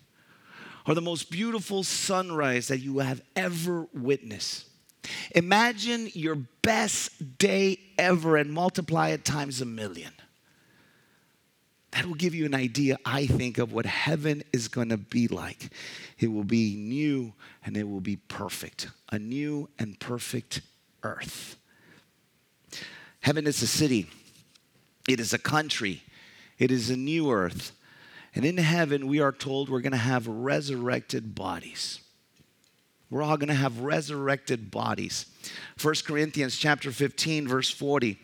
or 0.86 0.94
the 0.94 1.00
most 1.00 1.30
beautiful 1.30 1.82
sunrise 1.82 2.68
that 2.68 2.78
you 2.78 2.98
have 2.98 3.22
ever 3.34 3.86
witnessed. 3.94 4.66
Imagine 5.34 6.10
your 6.12 6.36
best 6.62 7.38
day 7.38 7.78
ever 7.96 8.36
and 8.36 8.52
multiply 8.52 9.08
it 9.08 9.24
times 9.24 9.60
a 9.60 9.64
million. 9.64 10.12
That 11.92 12.06
will 12.06 12.14
give 12.14 12.34
you 12.34 12.46
an 12.46 12.54
idea, 12.54 12.98
I 13.04 13.26
think, 13.26 13.58
of 13.58 13.72
what 13.72 13.84
heaven 13.84 14.42
is 14.52 14.68
going 14.68 14.90
to 14.90 14.96
be 14.96 15.26
like. 15.26 15.70
It 16.18 16.28
will 16.28 16.44
be 16.44 16.76
new 16.76 17.32
and 17.64 17.76
it 17.76 17.88
will 17.88 18.00
be 18.00 18.16
perfect. 18.16 18.88
A 19.10 19.18
new 19.18 19.68
and 19.78 19.98
perfect 19.98 20.60
earth. 21.02 21.56
Heaven 23.20 23.46
is 23.46 23.60
a 23.62 23.66
city, 23.66 24.08
it 25.08 25.20
is 25.20 25.32
a 25.32 25.38
country, 25.38 26.02
it 26.58 26.70
is 26.70 26.90
a 26.90 26.96
new 26.96 27.30
earth. 27.30 27.72
And 28.34 28.44
in 28.44 28.58
heaven, 28.58 29.08
we 29.08 29.20
are 29.20 29.32
told 29.32 29.68
we're 29.68 29.80
going 29.80 29.90
to 29.90 29.98
have 29.98 30.28
resurrected 30.28 31.34
bodies. 31.34 32.00
We're 33.10 33.24
all 33.24 33.36
going 33.36 33.48
to 33.48 33.54
have 33.54 33.80
resurrected 33.80 34.70
bodies. 34.70 35.26
1 35.82 35.94
Corinthians 36.06 36.56
chapter 36.56 36.92
15 36.92 37.48
verse 37.48 37.68
40 37.68 38.18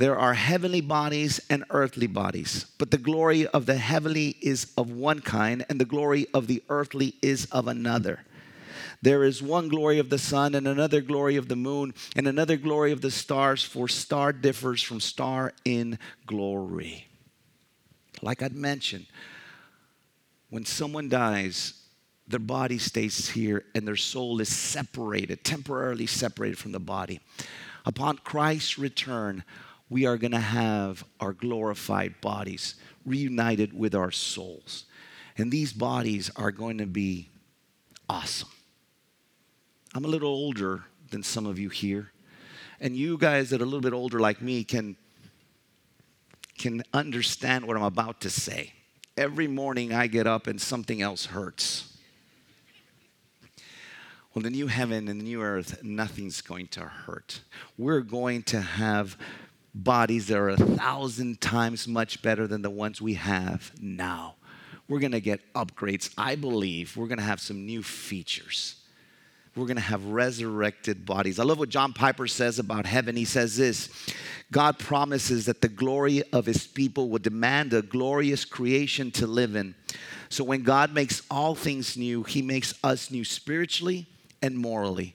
there 0.00 0.18
are 0.18 0.32
heavenly 0.32 0.80
bodies 0.80 1.42
and 1.50 1.62
earthly 1.68 2.06
bodies, 2.06 2.64
but 2.78 2.90
the 2.90 2.96
glory 2.96 3.46
of 3.48 3.66
the 3.66 3.76
heavenly 3.76 4.34
is 4.40 4.72
of 4.78 4.90
one 4.90 5.20
kind, 5.20 5.66
and 5.68 5.78
the 5.78 5.84
glory 5.84 6.26
of 6.32 6.46
the 6.46 6.62
earthly 6.70 7.16
is 7.20 7.44
of 7.52 7.68
another. 7.68 8.20
There 9.02 9.24
is 9.24 9.42
one 9.42 9.68
glory 9.68 9.98
of 9.98 10.08
the 10.08 10.16
sun, 10.16 10.54
and 10.54 10.66
another 10.66 11.02
glory 11.02 11.36
of 11.36 11.48
the 11.48 11.56
moon, 11.56 11.92
and 12.16 12.26
another 12.26 12.56
glory 12.56 12.92
of 12.92 13.02
the 13.02 13.10
stars, 13.10 13.62
for 13.62 13.88
star 13.88 14.32
differs 14.32 14.82
from 14.82 15.00
star 15.00 15.52
in 15.66 15.98
glory. 16.24 17.06
Like 18.22 18.40
I'd 18.40 18.56
mentioned, 18.56 19.04
when 20.48 20.64
someone 20.64 21.10
dies, 21.10 21.74
their 22.26 22.40
body 22.40 22.78
stays 22.78 23.28
here 23.28 23.64
and 23.74 23.86
their 23.86 23.96
soul 23.96 24.40
is 24.40 24.48
separated, 24.48 25.44
temporarily 25.44 26.06
separated 26.06 26.56
from 26.56 26.72
the 26.72 26.80
body. 26.80 27.20
Upon 27.84 28.16
Christ's 28.16 28.78
return, 28.78 29.44
we 29.90 30.06
are 30.06 30.16
going 30.16 30.30
to 30.30 30.38
have 30.38 31.04
our 31.18 31.32
glorified 31.32 32.20
bodies 32.20 32.76
reunited 33.04 33.76
with 33.76 33.94
our 33.94 34.12
souls. 34.12 34.84
And 35.36 35.50
these 35.50 35.72
bodies 35.72 36.30
are 36.36 36.52
going 36.52 36.78
to 36.78 36.86
be 36.86 37.28
awesome. 38.08 38.48
I'm 39.94 40.04
a 40.04 40.08
little 40.08 40.30
older 40.30 40.84
than 41.10 41.24
some 41.24 41.44
of 41.44 41.58
you 41.58 41.68
here. 41.68 42.12
And 42.80 42.96
you 42.96 43.18
guys 43.18 43.50
that 43.50 43.60
are 43.60 43.64
a 43.64 43.66
little 43.66 43.80
bit 43.80 43.92
older 43.92 44.20
like 44.20 44.40
me 44.40 44.62
can, 44.62 44.96
can 46.56 46.84
understand 46.94 47.66
what 47.66 47.76
I'm 47.76 47.82
about 47.82 48.20
to 48.22 48.30
say. 48.30 48.72
Every 49.16 49.48
morning 49.48 49.92
I 49.92 50.06
get 50.06 50.26
up 50.26 50.46
and 50.46 50.60
something 50.60 51.02
else 51.02 51.26
hurts. 51.26 51.98
Well, 54.32 54.42
the 54.44 54.50
new 54.50 54.68
heaven 54.68 55.08
and 55.08 55.20
the 55.20 55.24
new 55.24 55.42
earth, 55.42 55.82
nothing's 55.82 56.40
going 56.40 56.68
to 56.68 56.82
hurt. 56.82 57.40
We're 57.76 58.00
going 58.00 58.44
to 58.44 58.60
have 58.60 59.18
bodies 59.74 60.26
that 60.28 60.38
are 60.38 60.50
a 60.50 60.56
thousand 60.56 61.40
times 61.40 61.86
much 61.86 62.22
better 62.22 62.46
than 62.46 62.62
the 62.62 62.70
ones 62.70 63.00
we 63.00 63.14
have 63.14 63.72
now. 63.80 64.34
We're 64.88 65.00
to 65.12 65.20
get 65.20 65.40
upgrades. 65.54 66.12
I 66.18 66.34
believe 66.34 66.96
we're 66.96 67.06
to 67.18 67.24
have 67.24 67.40
some 67.40 67.64
new 67.64 67.82
features. 67.82 68.74
We're 69.54 69.66
to 69.76 69.82
have 69.82 70.04
resurrected 70.06 71.04
bodies. 71.04 71.38
I 71.38 71.44
love 71.44 71.58
what 71.58 71.68
John 71.68 71.92
Piper 71.92 72.26
says 72.26 72.58
about 72.58 72.86
heaven. 72.86 73.16
He 73.16 73.24
says 73.24 73.56
this 73.56 73.88
God 74.50 74.78
promises 74.78 75.46
that 75.46 75.60
the 75.60 75.68
glory 75.68 76.22
of 76.32 76.46
his 76.46 76.66
people 76.66 77.08
will 77.08 77.18
demand 77.18 77.72
a 77.72 77.82
glorious 77.82 78.44
creation 78.44 79.10
to 79.12 79.26
live 79.26 79.54
in. 79.54 79.74
So 80.28 80.44
when 80.44 80.62
God 80.62 80.92
makes 80.92 81.22
all 81.30 81.54
things 81.54 81.96
new, 81.96 82.22
he 82.22 82.42
makes 82.42 82.74
us 82.82 83.10
new 83.10 83.24
spiritually 83.24 84.06
and 84.42 84.56
morally. 84.56 85.14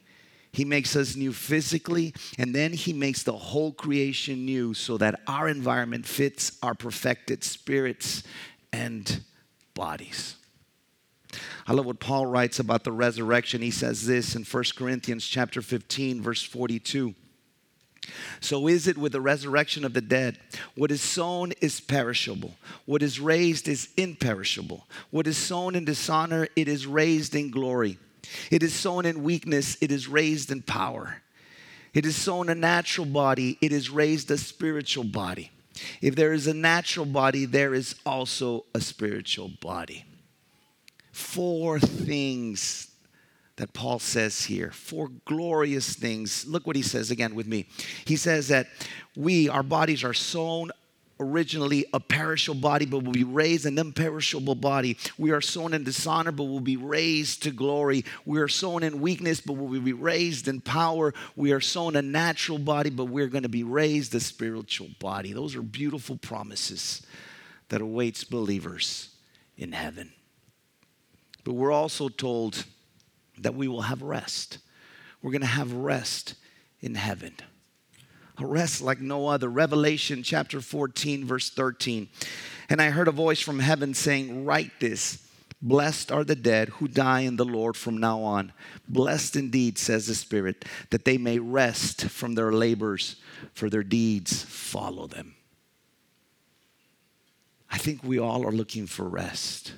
He 0.55 0.63
makes 0.63 0.95
us 0.95 1.17
new 1.17 1.33
physically, 1.33 2.13
and 2.37 2.55
then 2.55 2.71
He 2.71 2.93
makes 2.93 3.23
the 3.23 3.33
whole 3.33 3.73
creation 3.73 4.45
new 4.45 4.73
so 4.73 4.97
that 4.97 5.19
our 5.27 5.49
environment 5.49 6.05
fits 6.05 6.57
our 6.63 6.73
perfected 6.73 7.43
spirits 7.43 8.23
and 8.71 9.21
bodies. 9.73 10.37
I 11.67 11.73
love 11.73 11.85
what 11.85 11.99
Paul 11.99 12.25
writes 12.27 12.59
about 12.59 12.85
the 12.85 12.93
resurrection. 12.93 13.61
He 13.61 13.69
says 13.69 14.07
this 14.07 14.33
in 14.33 14.45
1 14.45 14.63
Corinthians 14.77 15.27
chapter 15.27 15.61
15 15.61 16.21
verse 16.21 16.41
42. 16.41 17.13
So 18.39 18.69
is 18.69 18.87
it 18.87 18.97
with 18.97 19.11
the 19.11 19.19
resurrection 19.19 19.83
of 19.83 19.93
the 19.93 19.99
dead. 19.99 20.39
What 20.75 20.89
is 20.89 21.01
sown 21.01 21.51
is 21.59 21.81
perishable. 21.81 22.55
What 22.85 23.03
is 23.03 23.19
raised 23.19 23.67
is 23.67 23.89
imperishable. 23.97 24.87
What 25.09 25.27
is 25.27 25.37
sown 25.37 25.75
in 25.75 25.83
dishonor, 25.83 26.47
it 26.55 26.69
is 26.69 26.87
raised 26.87 27.35
in 27.35 27.51
glory. 27.51 27.97
It 28.51 28.63
is 28.63 28.73
sown 28.73 29.05
in 29.05 29.23
weakness, 29.23 29.77
it 29.81 29.91
is 29.91 30.07
raised 30.07 30.51
in 30.51 30.61
power. 30.61 31.21
It 31.93 32.05
is 32.05 32.15
sown 32.15 32.49
a 32.49 32.55
natural 32.55 33.05
body, 33.05 33.57
it 33.61 33.71
is 33.71 33.89
raised 33.89 34.29
a 34.31 34.37
spiritual 34.37 35.05
body. 35.05 35.51
If 36.01 36.15
there 36.15 36.33
is 36.33 36.47
a 36.47 36.53
natural 36.53 37.05
body, 37.05 37.45
there 37.45 37.73
is 37.73 37.95
also 38.05 38.65
a 38.73 38.81
spiritual 38.81 39.51
body. 39.61 40.05
Four 41.11 41.79
things 41.79 42.89
that 43.57 43.73
Paul 43.73 43.99
says 43.99 44.43
here, 44.43 44.71
four 44.71 45.09
glorious 45.25 45.95
things. 45.95 46.45
Look 46.45 46.67
what 46.67 46.75
he 46.75 46.81
says 46.81 47.11
again 47.11 47.35
with 47.35 47.47
me. 47.47 47.67
He 48.03 48.17
says 48.17 48.49
that 48.49 48.67
we, 49.15 49.47
our 49.47 49.63
bodies, 49.63 50.03
are 50.03 50.13
sown 50.13 50.71
originally 51.19 51.85
a 51.93 51.99
perishable 51.99 52.59
body, 52.59 52.85
but 52.85 53.03
will 53.03 53.11
be 53.11 53.23
raised 53.23 53.65
an 53.65 53.77
imperishable 53.77 54.55
body. 54.55 54.97
We 55.17 55.31
are 55.31 55.41
sown 55.41 55.73
in 55.73 55.83
dishonor, 55.83 56.31
but 56.31 56.43
will 56.45 56.59
be 56.59 56.77
raised 56.77 57.43
to 57.43 57.51
glory. 57.51 58.05
We 58.25 58.39
are 58.39 58.47
sown 58.47 58.83
in 58.83 59.01
weakness, 59.01 59.39
but 59.39 59.53
will 59.53 59.79
be 59.79 59.93
raised 59.93 60.47
in 60.47 60.61
power. 60.61 61.13
We 61.35 61.51
are 61.51 61.61
sown 61.61 61.95
a 61.95 62.01
natural 62.01 62.57
body, 62.57 62.89
but 62.89 63.05
we're 63.05 63.27
going 63.27 63.43
to 63.43 63.49
be 63.49 63.63
raised 63.63 64.13
a 64.15 64.19
spiritual 64.19 64.89
body. 64.99 65.33
Those 65.33 65.55
are 65.55 65.61
beautiful 65.61 66.17
promises 66.17 67.01
that 67.69 67.81
awaits 67.81 68.23
believers 68.23 69.09
in 69.57 69.71
heaven. 69.71 70.11
But 71.43 71.53
we're 71.53 71.71
also 71.71 72.09
told 72.09 72.65
that 73.37 73.55
we 73.55 73.67
will 73.67 73.83
have 73.83 74.01
rest. 74.01 74.57
We're 75.21 75.31
going 75.31 75.41
to 75.41 75.47
have 75.47 75.71
rest 75.73 76.35
in 76.81 76.95
heaven 76.95 77.35
rest 78.39 78.81
like 78.81 78.99
no 78.99 79.27
other. 79.27 79.49
Revelation 79.49 80.23
chapter 80.23 80.61
14, 80.61 81.25
verse 81.25 81.49
13. 81.49 82.09
And 82.69 82.81
I 82.81 82.89
heard 82.89 83.07
a 83.07 83.11
voice 83.11 83.41
from 83.41 83.59
heaven 83.59 83.93
saying, 83.93 84.45
Write 84.45 84.71
this. 84.79 85.21
Blessed 85.61 86.11
are 86.11 86.23
the 86.23 86.35
dead 86.35 86.69
who 86.69 86.87
die 86.87 87.21
in 87.21 87.37
the 87.37 87.45
Lord 87.45 87.75
from 87.75 87.97
now 87.97 88.21
on. 88.21 88.51
Blessed 88.87 89.35
indeed, 89.35 89.77
says 89.77 90.05
the 90.05 90.15
Spirit, 90.15 90.65
that 90.91 91.05
they 91.05 91.17
may 91.17 91.39
rest 91.39 92.05
from 92.05 92.35
their 92.35 92.51
labors, 92.51 93.15
for 93.53 93.69
their 93.69 93.83
deeds 93.83 94.43
follow 94.43 95.07
them. 95.07 95.35
I 97.71 97.77
think 97.77 98.03
we 98.03 98.19
all 98.19 98.45
are 98.45 98.51
looking 98.51 98.85
for 98.85 99.07
rest. 99.07 99.73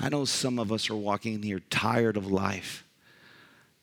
I 0.00 0.08
know 0.08 0.24
some 0.24 0.58
of 0.58 0.72
us 0.72 0.90
are 0.90 0.96
walking 0.96 1.42
here 1.42 1.60
tired 1.70 2.16
of 2.16 2.26
life 2.26 2.84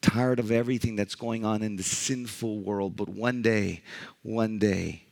tired 0.01 0.39
of 0.39 0.51
everything 0.51 0.95
that's 0.95 1.15
going 1.15 1.45
on 1.45 1.62
in 1.62 1.75
the 1.75 1.83
sinful 1.83 2.59
world. 2.59 2.95
But 2.95 3.09
one 3.09 3.41
day, 3.41 3.81
one 4.21 4.59
day, 4.59 5.03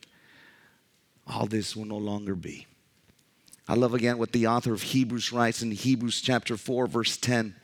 all 1.25 1.45
this 1.45 1.75
will 1.75 1.85
no 1.85 1.97
longer 1.97 2.35
be. 2.35 2.67
I 3.67 3.73
love 3.73 3.93
again 3.93 4.17
what 4.17 4.31
the 4.31 4.47
author 4.47 4.73
of 4.73 4.81
Hebrews 4.81 5.33
writes 5.33 5.61
in 5.61 5.71
Hebrews 5.71 6.21
chapter 6.21 6.55
4, 6.55 6.87
verse 6.87 7.17
10. 7.17 7.55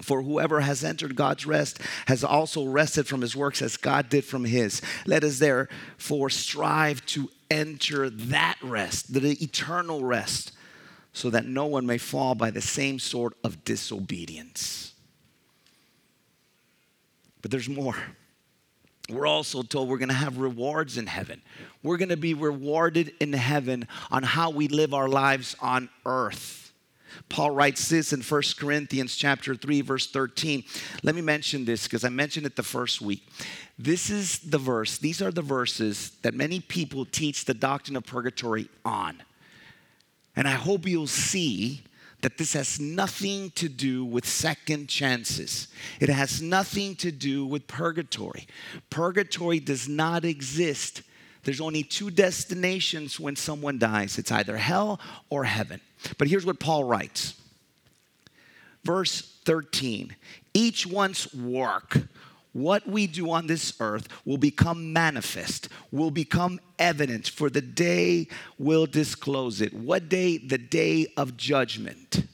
For 0.00 0.22
whoever 0.22 0.60
has 0.60 0.84
entered 0.84 1.16
God's 1.16 1.46
rest 1.46 1.80
has 2.06 2.24
also 2.24 2.64
rested 2.64 3.06
from 3.06 3.20
his 3.20 3.36
works 3.36 3.60
as 3.60 3.76
God 3.76 4.08
did 4.08 4.24
from 4.24 4.44
his. 4.44 4.80
Let 5.04 5.24
us 5.24 5.38
therefore 5.38 6.30
strive 6.30 7.04
to 7.06 7.28
enter 7.50 8.08
that 8.08 8.56
rest, 8.62 9.12
the 9.12 9.36
eternal 9.42 10.04
rest, 10.04 10.52
so 11.12 11.28
that 11.30 11.44
no 11.44 11.66
one 11.66 11.86
may 11.86 11.98
fall 11.98 12.34
by 12.34 12.50
the 12.50 12.62
same 12.62 12.98
sort 12.98 13.34
of 13.44 13.64
disobedience. 13.64 14.91
But 17.42 17.50
there's 17.50 17.68
more. 17.68 17.96
We're 19.10 19.26
also 19.26 19.62
told 19.62 19.88
we're 19.88 19.98
going 19.98 20.08
to 20.08 20.14
have 20.14 20.38
rewards 20.38 20.96
in 20.96 21.06
heaven. 21.06 21.42
We're 21.82 21.96
going 21.96 22.08
to 22.10 22.16
be 22.16 22.34
rewarded 22.34 23.12
in 23.20 23.32
heaven 23.32 23.88
on 24.10 24.22
how 24.22 24.50
we 24.50 24.68
live 24.68 24.94
our 24.94 25.08
lives 25.08 25.56
on 25.60 25.88
earth. 26.06 26.72
Paul 27.28 27.50
writes 27.50 27.88
this 27.88 28.12
in 28.12 28.22
1 28.22 28.42
Corinthians 28.58 29.16
chapter 29.16 29.54
3 29.54 29.80
verse 29.82 30.10
13. 30.10 30.64
Let 31.02 31.14
me 31.14 31.20
mention 31.20 31.64
this 31.64 31.84
because 31.84 32.04
I 32.04 32.08
mentioned 32.08 32.46
it 32.46 32.56
the 32.56 32.62
first 32.62 33.02
week. 33.02 33.26
This 33.78 34.08
is 34.08 34.38
the 34.38 34.58
verse, 34.58 34.98
these 34.98 35.20
are 35.20 35.30
the 35.30 35.42
verses 35.42 36.12
that 36.22 36.34
many 36.34 36.60
people 36.60 37.04
teach 37.04 37.44
the 37.44 37.54
doctrine 37.54 37.96
of 37.96 38.04
purgatory 38.04 38.68
on. 38.84 39.22
And 40.36 40.48
I 40.48 40.52
hope 40.52 40.86
you'll 40.86 41.06
see 41.06 41.82
that 42.22 42.38
this 42.38 42.54
has 42.54 42.80
nothing 42.80 43.50
to 43.50 43.68
do 43.68 44.04
with 44.04 44.26
second 44.26 44.88
chances. 44.88 45.68
It 46.00 46.08
has 46.08 46.40
nothing 46.40 46.96
to 46.96 47.12
do 47.12 47.44
with 47.44 47.66
purgatory. 47.66 48.46
Purgatory 48.90 49.60
does 49.60 49.88
not 49.88 50.24
exist. 50.24 51.02
There's 51.42 51.60
only 51.60 51.82
two 51.82 52.10
destinations 52.10 53.18
when 53.18 53.36
someone 53.36 53.78
dies 53.78 54.18
it's 54.18 54.32
either 54.32 54.56
hell 54.56 55.00
or 55.28 55.44
heaven. 55.44 55.80
But 56.16 56.28
here's 56.28 56.46
what 56.46 56.60
Paul 56.60 56.84
writes 56.84 57.34
Verse 58.84 59.38
13 59.44 60.14
Each 60.54 60.86
one's 60.86 61.32
work 61.34 61.98
what 62.52 62.86
we 62.86 63.06
do 63.06 63.30
on 63.30 63.46
this 63.46 63.74
earth 63.80 64.08
will 64.24 64.36
become 64.36 64.92
manifest, 64.92 65.68
will 65.90 66.10
become 66.10 66.60
evident, 66.78 67.28
for 67.28 67.48
the 67.48 67.62
day 67.62 68.28
will 68.58 68.86
disclose 68.86 69.60
it. 69.60 69.72
What 69.72 70.08
day? 70.08 70.38
The 70.38 70.58
day 70.58 71.06
of 71.16 71.36
judgment. 71.36 72.26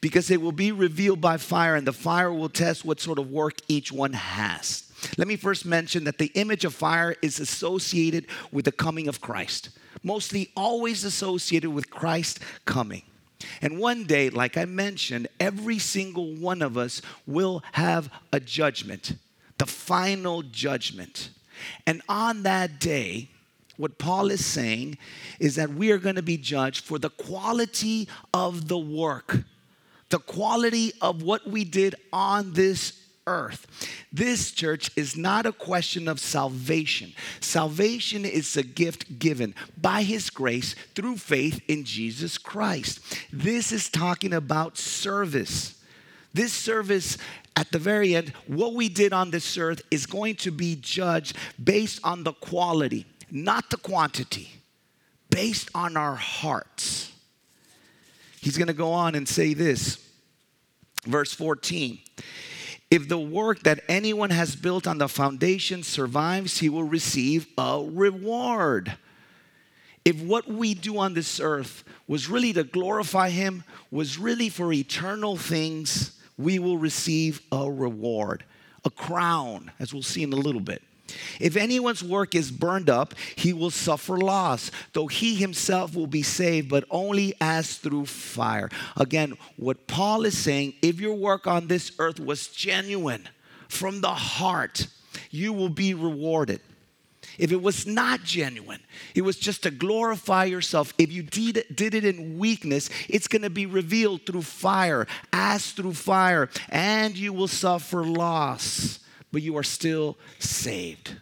Because 0.00 0.30
it 0.30 0.40
will 0.40 0.52
be 0.52 0.72
revealed 0.72 1.20
by 1.20 1.36
fire, 1.36 1.76
and 1.76 1.86
the 1.86 1.92
fire 1.92 2.32
will 2.32 2.48
test 2.48 2.84
what 2.84 3.00
sort 3.00 3.18
of 3.18 3.30
work 3.30 3.58
each 3.68 3.92
one 3.92 4.12
has. 4.12 4.90
Let 5.16 5.28
me 5.28 5.36
first 5.36 5.64
mention 5.64 6.04
that 6.04 6.18
the 6.18 6.30
image 6.34 6.64
of 6.64 6.74
fire 6.74 7.16
is 7.22 7.40
associated 7.40 8.26
with 8.52 8.66
the 8.66 8.72
coming 8.72 9.08
of 9.08 9.20
Christ, 9.20 9.70
mostly 10.02 10.50
always 10.56 11.04
associated 11.04 11.70
with 11.70 11.90
Christ 11.90 12.40
coming. 12.64 13.02
And 13.62 13.78
one 13.78 14.04
day, 14.04 14.30
like 14.30 14.56
I 14.56 14.64
mentioned, 14.64 15.28
every 15.38 15.78
single 15.78 16.34
one 16.34 16.62
of 16.62 16.76
us 16.76 17.00
will 17.26 17.62
have 17.72 18.10
a 18.32 18.40
judgment, 18.40 19.16
the 19.58 19.66
final 19.66 20.42
judgment. 20.42 21.30
And 21.86 22.02
on 22.08 22.42
that 22.42 22.80
day, 22.80 23.28
what 23.76 23.98
Paul 23.98 24.30
is 24.30 24.44
saying 24.44 24.98
is 25.38 25.56
that 25.56 25.70
we 25.70 25.90
are 25.90 25.98
going 25.98 26.16
to 26.16 26.22
be 26.22 26.36
judged 26.36 26.84
for 26.84 26.98
the 26.98 27.10
quality 27.10 28.08
of 28.34 28.68
the 28.68 28.78
work, 28.78 29.38
the 30.10 30.18
quality 30.18 30.92
of 31.00 31.22
what 31.22 31.46
we 31.46 31.64
did 31.64 31.94
on 32.12 32.52
this 32.52 32.99
earth. 33.26 33.66
This 34.12 34.50
church 34.50 34.90
is 34.96 35.16
not 35.16 35.46
a 35.46 35.52
question 35.52 36.08
of 36.08 36.20
salvation. 36.20 37.12
Salvation 37.40 38.24
is 38.24 38.56
a 38.56 38.62
gift 38.62 39.18
given 39.18 39.54
by 39.80 40.02
His 40.02 40.30
grace 40.30 40.74
through 40.94 41.16
faith 41.16 41.60
in 41.68 41.84
Jesus 41.84 42.38
Christ. 42.38 43.00
This 43.32 43.72
is 43.72 43.88
talking 43.88 44.32
about 44.32 44.78
service. 44.78 45.82
This 46.32 46.52
service 46.52 47.18
at 47.56 47.72
the 47.72 47.78
very 47.78 48.14
end, 48.14 48.30
what 48.46 48.74
we 48.74 48.88
did 48.88 49.12
on 49.12 49.30
this 49.30 49.58
earth 49.58 49.82
is 49.90 50.06
going 50.06 50.36
to 50.36 50.50
be 50.50 50.76
judged 50.76 51.36
based 51.62 52.00
on 52.04 52.22
the 52.24 52.32
quality, 52.32 53.06
not 53.30 53.68
the 53.70 53.76
quantity, 53.76 54.50
based 55.28 55.68
on 55.74 55.96
our 55.96 56.14
hearts. 56.14 57.12
He's 58.40 58.56
going 58.56 58.68
to 58.68 58.72
go 58.72 58.92
on 58.92 59.14
and 59.14 59.28
say 59.28 59.52
this, 59.52 59.98
verse 61.04 61.34
14. 61.34 61.98
If 62.90 63.08
the 63.08 63.18
work 63.18 63.62
that 63.62 63.84
anyone 63.88 64.30
has 64.30 64.56
built 64.56 64.86
on 64.88 64.98
the 64.98 65.08
foundation 65.08 65.84
survives, 65.84 66.58
he 66.58 66.68
will 66.68 66.84
receive 66.84 67.46
a 67.56 67.80
reward. 67.84 68.96
If 70.04 70.20
what 70.20 70.48
we 70.48 70.74
do 70.74 70.98
on 70.98 71.14
this 71.14 71.38
earth 71.38 71.84
was 72.08 72.28
really 72.28 72.52
to 72.54 72.64
glorify 72.64 73.30
him, 73.30 73.62
was 73.92 74.18
really 74.18 74.48
for 74.48 74.72
eternal 74.72 75.36
things, 75.36 76.18
we 76.36 76.58
will 76.58 76.78
receive 76.78 77.42
a 77.52 77.70
reward, 77.70 78.44
a 78.84 78.90
crown, 78.90 79.70
as 79.78 79.92
we'll 79.92 80.02
see 80.02 80.24
in 80.24 80.32
a 80.32 80.36
little 80.36 80.60
bit. 80.60 80.82
If 81.40 81.56
anyone's 81.56 82.02
work 82.02 82.34
is 82.34 82.50
burned 82.50 82.90
up, 82.90 83.14
he 83.36 83.52
will 83.52 83.70
suffer 83.70 84.18
loss, 84.18 84.70
though 84.92 85.06
he 85.06 85.34
himself 85.34 85.94
will 85.94 86.06
be 86.06 86.22
saved, 86.22 86.68
but 86.68 86.84
only 86.90 87.34
as 87.40 87.76
through 87.76 88.06
fire. 88.06 88.70
Again, 88.96 89.36
what 89.56 89.86
Paul 89.86 90.24
is 90.24 90.36
saying 90.36 90.74
if 90.82 91.00
your 91.00 91.14
work 91.14 91.46
on 91.46 91.66
this 91.66 91.92
earth 91.98 92.20
was 92.20 92.48
genuine 92.48 93.28
from 93.68 94.00
the 94.00 94.08
heart, 94.08 94.86
you 95.30 95.52
will 95.52 95.68
be 95.68 95.94
rewarded. 95.94 96.60
If 97.38 97.52
it 97.52 97.62
was 97.62 97.86
not 97.86 98.22
genuine, 98.22 98.80
it 99.14 99.22
was 99.22 99.36
just 99.36 99.62
to 99.62 99.70
glorify 99.70 100.44
yourself. 100.44 100.92
If 100.98 101.12
you 101.12 101.22
did 101.22 101.56
it, 101.56 101.76
did 101.76 101.94
it 101.94 102.04
in 102.04 102.38
weakness, 102.38 102.90
it's 103.08 103.28
going 103.28 103.42
to 103.42 103.50
be 103.50 103.66
revealed 103.66 104.26
through 104.26 104.42
fire, 104.42 105.06
as 105.32 105.72
through 105.72 105.94
fire, 105.94 106.50
and 106.68 107.16
you 107.16 107.32
will 107.32 107.48
suffer 107.48 108.04
loss 108.04 108.99
but 109.32 109.42
you 109.42 109.56
are 109.56 109.62
still 109.62 110.18
saved. 110.38 111.16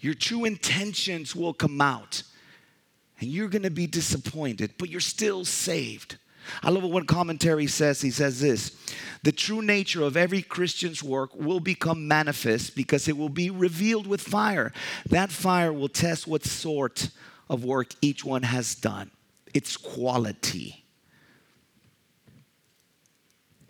Your 0.00 0.14
true 0.14 0.44
intentions 0.44 1.34
will 1.34 1.54
come 1.54 1.80
out, 1.80 2.22
and 3.20 3.30
you're 3.30 3.48
gonna 3.48 3.70
be 3.70 3.86
disappointed, 3.86 4.72
but 4.78 4.90
you're 4.90 5.00
still 5.00 5.44
saved. 5.44 6.18
I 6.62 6.70
love 6.70 6.82
what 6.82 6.92
one 6.92 7.06
commentary 7.06 7.66
says. 7.66 8.00
He 8.00 8.10
says 8.10 8.40
this 8.40 8.76
The 9.22 9.32
true 9.32 9.62
nature 9.62 10.02
of 10.02 10.16
every 10.16 10.42
Christian's 10.42 11.02
work 11.02 11.34
will 11.34 11.60
become 11.60 12.06
manifest 12.06 12.76
because 12.76 13.08
it 13.08 13.16
will 13.16 13.28
be 13.28 13.50
revealed 13.50 14.06
with 14.06 14.20
fire. 14.20 14.72
That 15.08 15.30
fire 15.30 15.72
will 15.72 15.88
test 15.88 16.26
what 16.26 16.44
sort 16.44 17.08
of 17.48 17.64
work 17.64 17.94
each 18.00 18.24
one 18.24 18.42
has 18.42 18.74
done, 18.74 19.10
its 19.52 19.76
quality. 19.76 20.84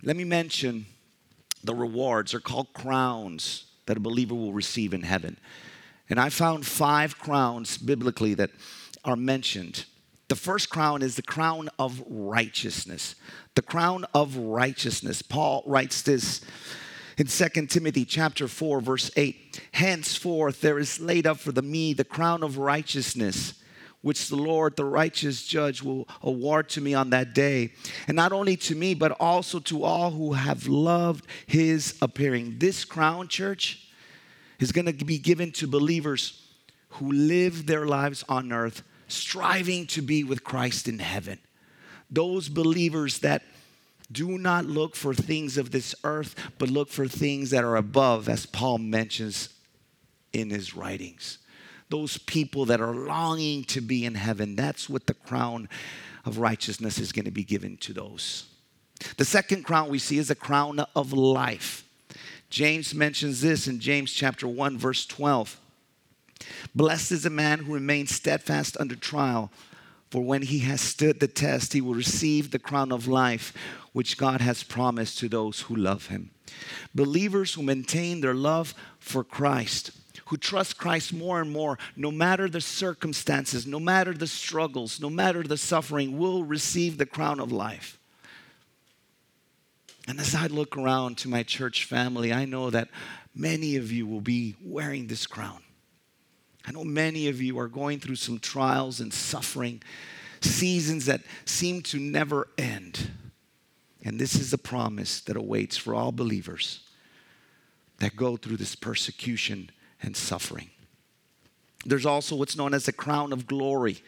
Let 0.03 0.17
me 0.17 0.25
mention 0.25 0.87
the 1.65 1.75
rewards 1.75 2.35
are 2.35 2.41
called 2.41 2.73
crowns 2.73 3.65
that 3.87 3.97
a 3.97 4.01
believer 4.01 4.35
will 4.35 4.53
receive 4.53 4.95
in 4.95 5.03
heaven. 5.03 5.39
And 6.09 6.21
I 6.21 6.29
found 6.29 6.67
five 6.67 7.19
crowns 7.19 7.79
biblically 7.79 8.35
that 8.35 8.51
are 9.05 9.17
mentioned. 9.17 9.87
The 10.29 10.37
first 10.37 10.71
crown 10.71 11.03
is 11.03 11.17
the 11.17 11.23
crown 11.23 11.69
of 11.79 12.03
righteousness. 12.07 13.15
The 13.55 13.63
crown 13.63 14.05
of 14.15 14.37
righteousness. 14.37 15.23
Paul 15.23 15.63
writes 15.67 16.03
this 16.03 16.41
in 17.17 17.27
2 17.27 17.67
Timothy 17.67 18.05
chapter 18.05 18.49
4 18.49 18.81
verse 18.81 19.11
8. 19.17 19.61
Henceforth 19.73 20.61
there 20.61 20.79
is 20.79 21.01
laid 21.01 21.27
up 21.27 21.39
for 21.39 21.53
the 21.53 21.63
me 21.63 21.93
the 21.93 22.05
crown 22.05 22.43
of 22.43 22.59
righteousness 22.59 23.55
which 24.05 24.29
the 24.29 24.37
Lord, 24.37 24.77
the 24.77 24.85
righteous 24.85 25.47
judge, 25.47 25.83
will 25.83 26.07
award 26.23 26.69
to 26.69 26.83
me 26.83 26.93
on 26.93 27.09
that 27.11 27.35
day. 27.35 27.73
And 28.07 28.15
not 28.15 28.33
only 28.33 28.55
to 28.59 28.75
me, 28.75 28.93
but 28.93 29.13
also 29.13 29.61
to 29.61 29.83
all 29.83 30.11
who 30.11 30.35
have 30.35 30.69
loved 30.69 31.25
his 31.47 31.97
appearing. 32.03 32.57
This 32.59 32.85
crown, 32.85 33.29
church, 33.29 33.89
is 34.61 34.73
going 34.73 34.95
to 34.95 35.05
be 35.07 35.17
given 35.17 35.53
to 35.53 35.67
believers 35.67 36.47
who 36.91 37.13
live 37.13 37.65
their 37.65 37.87
lives 37.87 38.23
on 38.29 38.53
earth 38.53 38.83
striving 39.09 39.87
to 39.87 40.03
be 40.03 40.23
with 40.23 40.45
Christ 40.45 40.87
in 40.87 40.99
heaven. 40.99 41.39
Those 42.11 42.51
believers 42.51 43.21
that 43.21 43.43
do 44.13 44.37
not 44.37 44.67
look 44.67 44.97
for 44.97 45.15
things 45.15 45.57
of 45.57 45.71
this 45.71 45.95
earth, 46.05 46.35
but 46.59 46.69
look 46.69 46.91
for 46.91 47.09
things 47.09 47.49
that 47.51 47.65
are 47.65 47.77
above, 47.77 48.29
as 48.29 48.45
Paul 48.45 48.77
mentions 48.77 49.49
in 50.35 50.51
his 50.51 50.77
writings 50.77 51.39
those 51.91 52.19
people 52.19 52.65
that 52.67 52.81
are 52.81 52.95
longing 52.95 53.65
to 53.65 53.81
be 53.81 54.05
in 54.05 54.15
heaven. 54.15 54.57
That's 54.57 54.89
what 54.89 55.07
the 55.07 55.15
crown 55.15 55.69
of 56.25 56.39
righteousness 56.39 56.99
is 56.99 57.13
going 57.13 57.27
to 57.27 57.31
be 57.31 57.45
given 57.45 57.77
to 57.79 57.93
those. 57.93 58.47
The 59.17 59.25
second 59.25 59.65
crown 59.65 59.89
we 59.89 59.99
see 59.99 60.19
is 60.19 60.31
a 60.31 60.35
crown 60.35 60.81
of 60.95 61.13
life. 61.13 61.85
James 62.51 62.95
mentions 62.95 63.41
this 63.41 63.67
in 63.67 63.81
James 63.81 64.13
chapter 64.13 64.47
1 64.47 64.79
verse 64.79 65.05
12. 65.07 65.59
Blessed 66.75 67.13
is 67.13 67.23
the 67.23 67.31
man 67.31 67.61
who 67.61 67.75
remains 67.75 68.15
steadfast 68.15 68.77
under 68.79 68.97
trial, 68.97 69.51
for 70.11 70.23
when 70.23 70.43
he 70.43 70.61
has 70.61 70.81
stood 70.81 71.19
the 71.19 71.29
test, 71.29 71.73
he 71.73 71.81
will 71.81 71.95
receive 71.95 72.51
the 72.51 72.59
crown 72.59 72.93
of 72.93 73.09
life 73.09 73.53
which 73.93 74.17
God 74.17 74.41
has 74.41 74.63
promised 74.63 75.19
to 75.19 75.29
those 75.29 75.63
who 75.63 75.75
love 75.75 76.07
him. 76.07 76.31
Believers 76.95 77.55
who 77.55 77.63
maintain 77.63 78.21
their 78.21 78.35
love 78.35 78.75
for 78.99 79.25
Christ 79.25 79.91
who 80.35 80.39
trust 80.39 80.77
Christ 80.77 81.13
more 81.13 81.41
and 81.41 81.53
more, 81.53 81.79
no 81.95 82.11
matter 82.11 82.49
the 82.49 82.61
circumstances, 82.61 83.69
no 83.69 83.79
matter 83.79 84.13
the 84.13 84.27
struggles, 84.27 85.01
no 85.01 85.09
matter 85.09 85.45
the 85.45 85.57
suffering, 85.57 86.19
will 86.19 86.43
receive 86.43 86.99
the 86.99 87.07
crown 87.07 87.39
of 87.39 87.53
life. 87.53 88.01
And 90.09 90.19
as 90.19 90.35
I 90.35 90.49
look 90.49 90.77
around 90.77 91.19
to 91.19 91.29
my 91.29 91.45
church 91.45 91.85
family, 91.85 92.33
I 92.33 92.47
know 92.47 92.69
that 92.71 92.89
many 93.33 93.77
of 93.77 93.93
you 93.93 94.09
will 94.09 94.21
be 94.21 94.57
wearing 94.61 95.07
this 95.07 95.25
crown. 95.25 95.63
I 96.67 96.73
know 96.73 96.83
many 96.83 97.29
of 97.29 97.41
you 97.41 97.57
are 97.61 97.69
going 97.69 98.01
through 98.01 98.17
some 98.17 98.41
trials 98.41 98.99
and 98.99 99.15
suffering, 99.15 99.83
seasons 100.41 101.07
that 101.07 101.21
seem 101.45 101.81
to 101.83 102.01
never 102.01 102.49
end. 102.59 103.09
And 104.03 104.19
this 104.19 104.35
is 104.35 104.51
the 104.51 104.59
promise 104.59 105.21
that 105.21 105.37
awaits 105.37 105.77
for 105.77 105.95
all 105.95 106.11
believers 106.11 106.81
that 107.99 108.17
go 108.17 108.37
through 108.37 108.57
this 108.57 108.75
persecution 108.75 109.71
and 110.03 110.17
suffering. 110.17 110.71
There's 111.87 112.07
also 112.07 112.37
what's 112.37 112.57
known 112.57 112.75
as 112.75 112.87
the 112.87 112.93
crown 112.93 113.33
of 113.33 113.47
glory. 113.47 114.03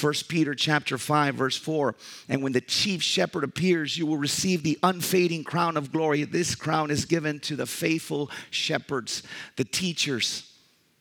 1 0.00 0.12
Peter 0.28 0.54
chapter 0.54 0.98
5 0.98 1.36
verse 1.36 1.56
4 1.56 1.94
and 2.28 2.42
when 2.42 2.52
the 2.52 2.60
chief 2.60 3.00
shepherd 3.00 3.44
appears 3.44 3.96
you 3.96 4.06
will 4.06 4.16
receive 4.16 4.62
the 4.62 4.78
unfading 4.82 5.44
crown 5.44 5.76
of 5.76 5.92
glory 5.92 6.24
this 6.24 6.56
crown 6.56 6.90
is 6.90 7.04
given 7.04 7.38
to 7.38 7.54
the 7.54 7.66
faithful 7.66 8.28
shepherds 8.50 9.22
the 9.54 9.64
teachers 9.64 10.52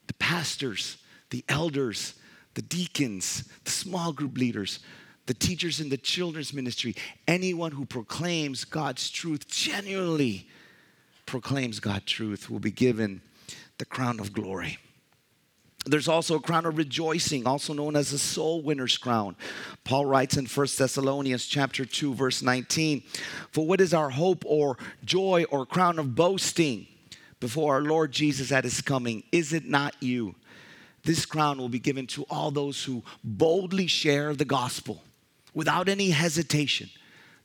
the 0.05 0.13
pastors 0.15 0.97
the 1.31 1.43
elders 1.49 2.13
the 2.53 2.61
deacons 2.61 3.49
the 3.63 3.71
small 3.71 4.13
group 4.13 4.37
leaders 4.37 4.79
the 5.25 5.33
teachers 5.33 5.79
in 5.79 5.89
the 5.89 5.97
children's 5.97 6.53
ministry 6.53 6.95
anyone 7.27 7.71
who 7.71 7.85
proclaims 7.85 8.63
God's 8.63 9.09
truth 9.09 9.47
genuinely 9.47 10.47
proclaims 11.25 11.79
God's 11.79 12.05
truth 12.05 12.49
will 12.49 12.59
be 12.59 12.71
given 12.71 13.21
the 13.77 13.85
crown 13.85 14.19
of 14.19 14.33
glory. 14.33 14.77
There's 15.85 16.07
also 16.07 16.35
a 16.35 16.41
crown 16.41 16.65
of 16.65 16.77
rejoicing, 16.77 17.45
also 17.45 17.73
known 17.73 17.97
as 17.97 18.11
the 18.11 18.17
soul 18.17 18.61
winner's 18.61 18.97
crown. 18.97 19.35
Paul 19.83 20.05
writes 20.05 20.37
in 20.37 20.45
1 20.45 20.77
Thessalonians 20.77 21.45
chapter 21.45 21.83
2 21.85 22.13
verse 22.13 22.41
19, 22.41 23.03
"For 23.51 23.65
what 23.67 23.81
is 23.81 23.93
our 23.93 24.11
hope 24.11 24.43
or 24.45 24.77
joy 25.03 25.43
or 25.49 25.65
crown 25.65 25.99
of 25.99 26.15
boasting 26.15 26.87
before 27.41 27.73
our 27.73 27.81
Lord 27.81 28.13
Jesus 28.13 28.51
at 28.51 28.63
his 28.63 28.79
coming? 28.79 29.23
Is 29.33 29.51
it 29.51 29.65
not 29.65 29.95
you?" 30.01 30.35
This 31.03 31.25
crown 31.25 31.57
will 31.57 31.67
be 31.67 31.79
given 31.79 32.07
to 32.07 32.23
all 32.29 32.49
those 32.49 32.85
who 32.85 33.03
boldly 33.21 33.87
share 33.87 34.33
the 34.33 34.45
gospel 34.45 35.03
without 35.53 35.89
any 35.89 36.11
hesitation. 36.11 36.89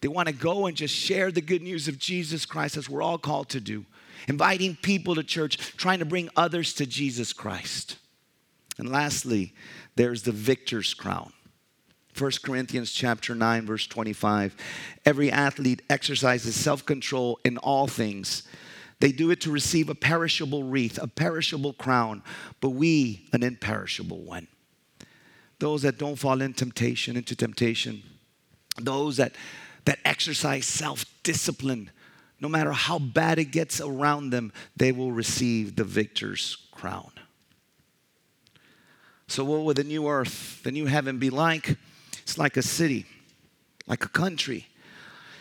They 0.01 0.09
want 0.09 0.29
to 0.29 0.35
go 0.35 0.67
and 0.67 0.77
just 0.77 0.95
share 0.95 1.31
the 1.31 1.41
good 1.41 1.63
news 1.63 1.89
of 1.89 1.99
Jesus 1.99 2.47
Christ 2.47 2.77
as 2.77 2.89
we're 2.89 3.03
all 3.03 3.19
called 3.19 3.49
to 3.51 3.61
do 3.61 3.85
inviting 4.27 4.77
people 4.77 5.15
to 5.15 5.23
church, 5.23 5.57
trying 5.77 6.01
to 6.01 6.05
bring 6.05 6.29
others 6.37 6.75
to 6.75 6.87
Jesus 6.87 7.33
Christ. 7.33 7.97
And 8.79 8.91
lastly, 8.91 9.55
there's 9.97 10.23
the 10.23 10.33
victor's 10.33 10.95
crown. 10.95 11.33
1 12.17 12.33
Corinthians 12.43 12.91
chapter 12.91 13.35
9 13.35 13.67
verse 13.67 13.87
25. 13.87 14.57
Every 15.05 15.31
athlete 15.31 15.83
exercises 15.89 16.57
self-control 16.57 17.39
in 17.45 17.59
all 17.59 17.87
things. 17.87 18.43
They 19.01 19.13
do 19.13 19.31
it 19.31 19.41
to 19.43 19.53
receive 19.53 19.89
a 19.89 19.95
perishable 19.95 20.65
wreath, 20.65 20.99
a 21.01 21.07
perishable 21.07 21.73
crown, 21.73 22.23
but 22.61 22.71
we 22.71 23.29
an 23.33 23.45
imperishable 23.45 24.19
one. 24.19 24.49
Those 25.61 25.83
that 25.83 25.99
don't 25.99 26.17
fall 26.17 26.41
in 26.41 26.55
temptation 26.55 27.17
into 27.17 27.37
temptation, 27.37 28.03
those 28.81 29.17
that 29.19 29.33
that 29.89 29.99
exercise 30.05 30.67
self-discipline 30.67 31.91
no 32.41 32.49
matter 32.49 32.73
how 32.73 32.99
bad 32.99 33.39
it 33.39 33.47
gets 33.47 33.81
around 33.81 34.31
them, 34.31 34.53
they 34.77 34.93
will 34.93 35.13
receive 35.13 35.77
the 35.77 35.85
victor's 35.85 36.57
crown. 36.71 37.11
So, 39.27 39.45
what 39.45 39.63
will 39.63 39.75
the 39.75 39.85
new 39.85 40.07
earth, 40.07 40.63
the 40.63 40.71
new 40.71 40.87
heaven 40.87 41.19
be 41.19 41.31
like? 41.31 41.77
It's 42.19 42.39
like 42.39 42.57
a 42.57 42.63
city, 42.63 43.07
like 43.87 44.05
a 44.05 44.09
country. 44.09 44.67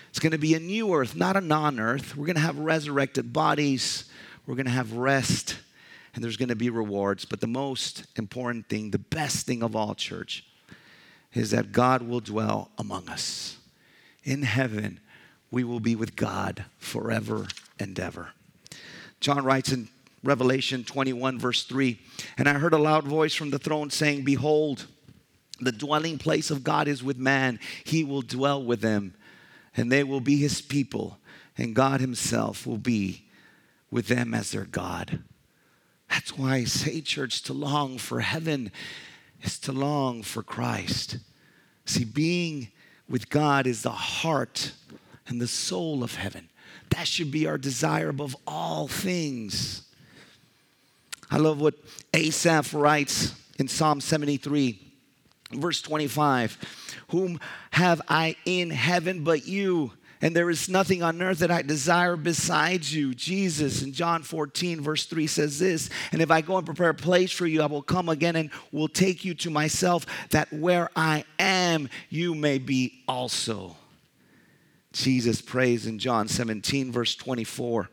It's 0.10 0.20
going 0.20 0.32
to 0.32 0.38
be 0.38 0.56
a 0.56 0.60
new 0.60 0.94
earth, 0.96 1.16
not 1.16 1.38
a 1.38 1.42
non 1.42 1.80
earth. 1.80 2.18
We're 2.18 2.26
going 2.26 2.38
to 2.38 2.42
have 2.42 2.58
resurrected 2.58 3.34
bodies, 3.34 4.06
we're 4.46 4.56
going 4.56 4.66
to 4.66 4.72
have 4.72 4.94
rest, 4.94 5.58
and 6.16 6.24
there's 6.24 6.38
going 6.38 6.50
to 6.50 6.56
be 6.56 6.70
rewards. 6.70 7.26
But 7.26 7.42
the 7.42 7.48
most 7.48 8.06
important 8.16 8.70
thing, 8.70 8.92
the 8.92 8.98
best 8.98 9.46
thing 9.46 9.62
of 9.62 9.76
all, 9.76 9.94
church, 9.94 10.46
is 11.34 11.52
that 11.52 11.72
God 11.72 12.02
will 12.02 12.22
dwell 12.22 12.72
among 12.80 13.08
us 13.10 13.57
in 14.28 14.44
heaven 14.44 15.00
we 15.50 15.63
will 15.63 15.80
be 15.80 15.96
with 15.96 16.16
God 16.16 16.66
forever 16.78 17.48
and 17.80 17.98
ever. 17.98 18.30
John 19.22 19.44
writes 19.44 19.72
in 19.72 19.88
Revelation 20.22 20.84
21, 20.84 21.40
verse 21.40 21.63
3 21.63 21.98
And 22.38 22.50
I 22.50 22.54
heard 22.54 22.74
a 22.74 22.78
loud 22.78 23.06
voice 23.06 23.34
from 23.34 23.50
the 23.50 23.58
throne 23.58 23.90
saying, 23.90 24.26
Behold, 24.26 24.86
the 25.62 25.72
dwelling 25.72 26.18
place 26.18 26.52
of 26.52 26.63
God 26.63 26.88
is 26.88 27.02
with 27.02 27.18
man, 27.18 27.60
he 27.86 28.04
will 28.04 28.22
dwell 28.22 28.62
with 28.62 28.82
them, 28.82 29.16
and 29.76 29.90
they 29.90 30.04
will 30.04 30.20
be 30.20 30.38
his 30.38 30.62
people, 30.62 31.18
and 31.58 31.74
God 31.74 32.02
himself 32.02 32.68
will 32.68 32.78
be 32.78 33.24
with 33.90 34.08
them 34.08 34.34
as 34.34 34.52
their 34.52 34.66
God. 34.66 35.24
That's 36.10 36.38
why 36.38 36.56
I 36.56 36.63
say, 36.66 37.00
church, 37.00 37.42
to 37.44 37.54
long 37.54 37.98
for 37.98 38.20
heaven 38.20 38.72
is 39.42 39.58
to 39.60 39.72
long 39.72 40.22
for 40.22 40.44
Christ. 40.44 41.18
See, 41.86 42.04
being 42.04 42.70
with 43.10 43.30
God 43.30 43.67
is 43.67 43.84
the 43.84 43.89
heart 43.89 44.72
and 45.28 45.41
the 45.41 45.48
soul 45.48 46.04
of 46.04 46.15
heaven. 46.15 46.50
That 46.89 47.08
should 47.08 47.32
be 47.32 47.48
our 47.48 47.58
desire 47.58 48.10
above 48.10 48.36
all 48.46 48.88
things. 48.88 49.84
I 51.30 51.38
love 51.38 51.60
what 51.60 51.76
Asaph 52.13 52.74
writes 52.74 53.34
in 53.60 53.67
Psalm 53.67 54.00
73, 54.00 54.80
verse 55.52 55.82
25 55.82 56.58
Whom 57.10 57.39
have 57.72 58.02
I 58.08 58.36
in 58.46 58.70
heaven 58.70 59.24
but 59.24 59.48
you? 59.48 59.91
And 60.21 60.36
there 60.36 60.49
is 60.49 60.67
nothing 60.67 61.03
on 61.03 61.21
earth 61.21 61.39
that 61.39 61.51
I 61.51 61.62
desire 61.62 62.15
besides 62.15 62.93
you. 62.93 63.13
Jesus 63.13 63.84
in 63.84 63.93
John 63.93 64.23
14, 64.23 64.82
verse 64.82 65.06
3 65.06 65.27
says 65.27 65.60
this 65.60 65.89
And 66.12 66.21
if 66.21 66.32
I 66.32 66.41
go 66.41 66.58
and 66.58 66.65
prepare 66.65 66.89
a 66.89 66.95
place 66.95 67.32
for 67.32 67.45
you, 67.45 67.62
I 67.62 67.67
will 67.67 67.84
come 67.84 68.10
again 68.10 68.36
and 68.36 68.49
will 68.71 68.88
take 68.88 69.23
you 69.23 69.36
to 69.36 69.49
myself, 69.49 70.06
that 70.32 70.51
where 70.51 70.89
I 70.95 71.23
am, 71.38 71.89
you 72.10 72.34
may 72.34 72.58
be 72.58 73.03
also. 73.08 73.75
Jesus 74.91 75.41
prays 75.41 75.86
in 75.86 75.99
John 75.99 76.27
17, 76.27 76.91
verse 76.91 77.15
24 77.15 77.89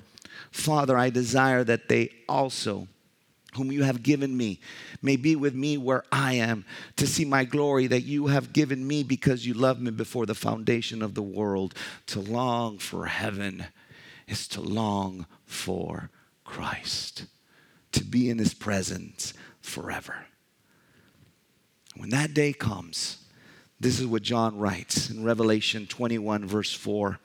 Father, 0.51 0.97
I 0.97 1.11
desire 1.11 1.65
that 1.65 1.89
they 1.89 2.11
also 2.29 2.89
whom 3.57 3.73
you 3.73 3.83
have 3.83 4.03
given 4.03 4.37
me, 4.37 4.61
may 5.03 5.17
be 5.17 5.37
with 5.37 5.55
me 5.55 5.77
where 5.77 6.05
I 6.11 6.35
am, 6.35 6.65
to 6.97 7.07
see 7.07 7.25
my 7.25 7.45
glory 7.45 7.87
that 7.87 8.03
you 8.03 8.29
have 8.29 8.53
given 8.53 8.87
me 8.87 9.03
because 9.03 9.47
you 9.47 9.55
loved 9.55 9.81
me 9.81 9.91
before 9.91 10.27
the 10.27 10.35
foundation 10.35 11.03
of 11.03 11.15
the 11.15 11.23
world. 11.23 11.75
To 12.09 12.21
long 12.21 12.79
for 12.79 13.07
heaven 13.07 13.67
is 14.27 14.49
to 14.49 14.61
long 14.61 15.27
for 15.47 16.11
Christ, 16.45 17.27
to 17.93 18.05
be 18.05 18.31
in 18.31 18.39
his 18.39 18.55
presence 18.55 19.35
forever. 19.61 20.27
When 21.97 22.11
that 22.11 22.35
day 22.35 22.53
comes, 22.53 23.19
this 23.81 24.01
is 24.01 24.07
what 24.07 24.23
John 24.23 24.59
writes 24.59 25.11
in 25.11 25.25
Revelation 25.25 25.87
21, 25.87 26.47
verse 26.47 26.73
4. 26.73 27.19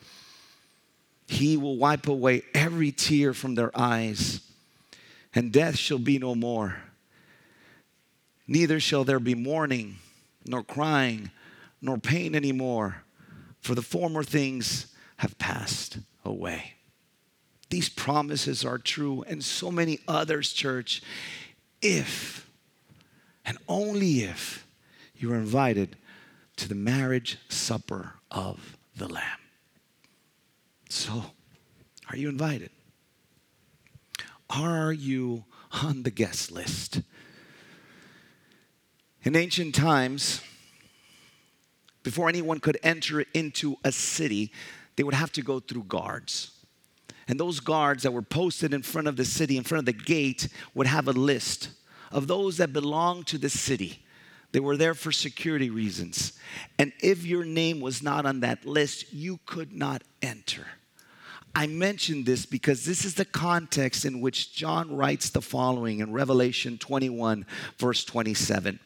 He 1.28 1.58
will 1.58 1.78
wipe 1.78 2.08
away 2.08 2.44
every 2.54 2.92
tear 2.92 3.34
from 3.34 3.56
their 3.56 3.72
eyes 3.78 4.42
and 5.34 5.52
death 5.52 5.78
shall 5.78 6.00
be 6.00 6.18
no 6.18 6.36
more. 6.36 6.78
Neither 8.48 8.80
shall 8.80 9.04
there 9.04 9.20
be 9.20 9.36
mourning, 9.36 9.98
nor 10.46 10.64
crying, 10.64 11.32
nor 11.82 11.98
pain 11.98 12.36
anymore, 12.36 13.04
for 13.62 13.76
the 13.76 13.82
former 13.82 14.24
things 14.24 14.88
have 15.18 15.38
passed 15.38 16.00
away. 16.26 16.74
These 17.70 17.90
promises 17.90 18.66
are 18.66 18.80
true, 18.80 19.24
and 19.28 19.44
so 19.44 19.72
many 19.72 20.00
others, 20.08 20.52
church, 20.52 21.04
if 21.82 22.50
and 23.46 23.58
only 23.68 24.22
if 24.22 24.66
you 25.16 25.32
are 25.32 25.38
invited 25.38 25.96
to 26.56 26.68
the 26.68 26.76
marriage 26.76 27.38
supper 27.50 28.16
of 28.32 28.78
the 28.96 29.08
Lamb. 29.08 29.40
So, 30.90 31.26
are 32.10 32.18
you 32.18 32.30
invited? 32.30 32.72
Are 34.50 34.92
you 34.92 35.46
on 35.84 36.04
the 36.04 36.12
guest 36.12 36.52
list? 36.52 37.02
In 39.24 39.36
ancient 39.36 39.76
times, 39.76 40.42
before 42.04 42.30
anyone 42.30 42.60
could 42.60 42.80
enter 42.82 43.26
into 43.34 43.76
a 43.84 43.92
city, 43.92 44.52
they 44.96 45.04
would 45.04 45.14
have 45.14 45.32
to 45.34 45.42
go 45.42 45.60
through 45.60 45.84
guards. 45.84 46.52
And 47.28 47.40
those 47.40 47.60
guards 47.60 48.04
that 48.04 48.12
were 48.12 48.24
posted 48.24 48.74
in 48.74 48.82
front 48.82 49.08
of 49.08 49.16
the 49.16 49.26
city, 49.26 49.58
in 49.58 49.64
front 49.64 49.80
of 49.80 49.86
the 49.86 50.04
gate, 50.04 50.48
would 50.74 50.88
have 50.88 51.08
a 51.08 51.12
list 51.12 51.70
of 52.12 52.28
those 52.28 52.58
that 52.58 52.74
belonged 52.74 53.28
to 53.28 53.38
the 53.38 53.50
city. 53.50 54.04
They 54.52 54.60
were 54.60 54.78
there 54.78 54.96
for 54.96 55.12
security 55.12 55.70
reasons. 55.70 56.34
And 56.80 56.92
if 57.02 57.24
your 57.24 57.46
name 57.46 57.82
was 57.82 58.02
not 58.02 58.26
on 58.26 58.40
that 58.40 58.66
list, 58.66 59.14
you 59.14 59.40
could 59.46 59.74
not 59.74 60.02
enter. 60.24 60.66
I 61.56 61.68
mention 61.68 62.24
this 62.24 62.46
because 62.46 62.86
this 62.86 63.06
is 63.06 63.16
the 63.16 63.26
context 63.26 64.06
in 64.06 64.22
which 64.22 64.54
John 64.54 64.96
writes 64.96 65.30
the 65.30 65.42
following 65.42 66.00
in 66.00 66.14
Revelation 66.14 66.78
21, 66.78 67.46
verse 67.78 68.06
27. 68.06 68.80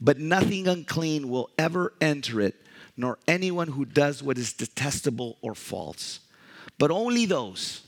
But 0.00 0.18
nothing 0.18 0.68
unclean 0.68 1.28
will 1.28 1.50
ever 1.58 1.94
enter 2.00 2.40
it, 2.40 2.54
nor 2.96 3.18
anyone 3.26 3.68
who 3.68 3.84
does 3.84 4.22
what 4.22 4.38
is 4.38 4.52
detestable 4.52 5.38
or 5.40 5.54
false, 5.54 6.20
but 6.78 6.90
only 6.90 7.24
those, 7.24 7.82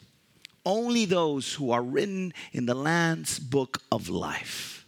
only 0.65 1.05
those 1.05 1.55
who 1.55 1.71
are 1.71 1.83
written 1.83 2.33
in 2.53 2.67
the 2.67 2.75
Lamb's 2.75 3.39
book 3.39 3.83
of 3.93 4.09
life. 4.09 4.87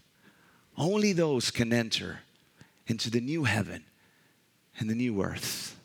Only 0.79 1.13
those 1.13 1.51
can 1.51 1.73
enter 1.73 2.21
into 2.87 3.11
the 3.11 3.21
new 3.21 3.45
heaven 3.45 3.85
and 4.79 4.89
the 4.89 4.95
new 4.95 5.23
earth. 5.23 5.79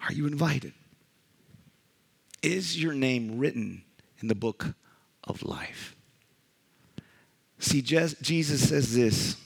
Are 0.00 0.12
you 0.12 0.26
invited? 0.26 0.72
Is 2.42 2.82
your 2.82 2.92
name 2.92 3.38
written 3.38 3.84
in 4.20 4.28
the 4.28 4.34
book 4.34 4.74
of 5.24 5.42
life? 5.42 5.94
See, 7.58 7.80
Jesus 7.80 8.68
says 8.68 8.94
this 8.94 9.36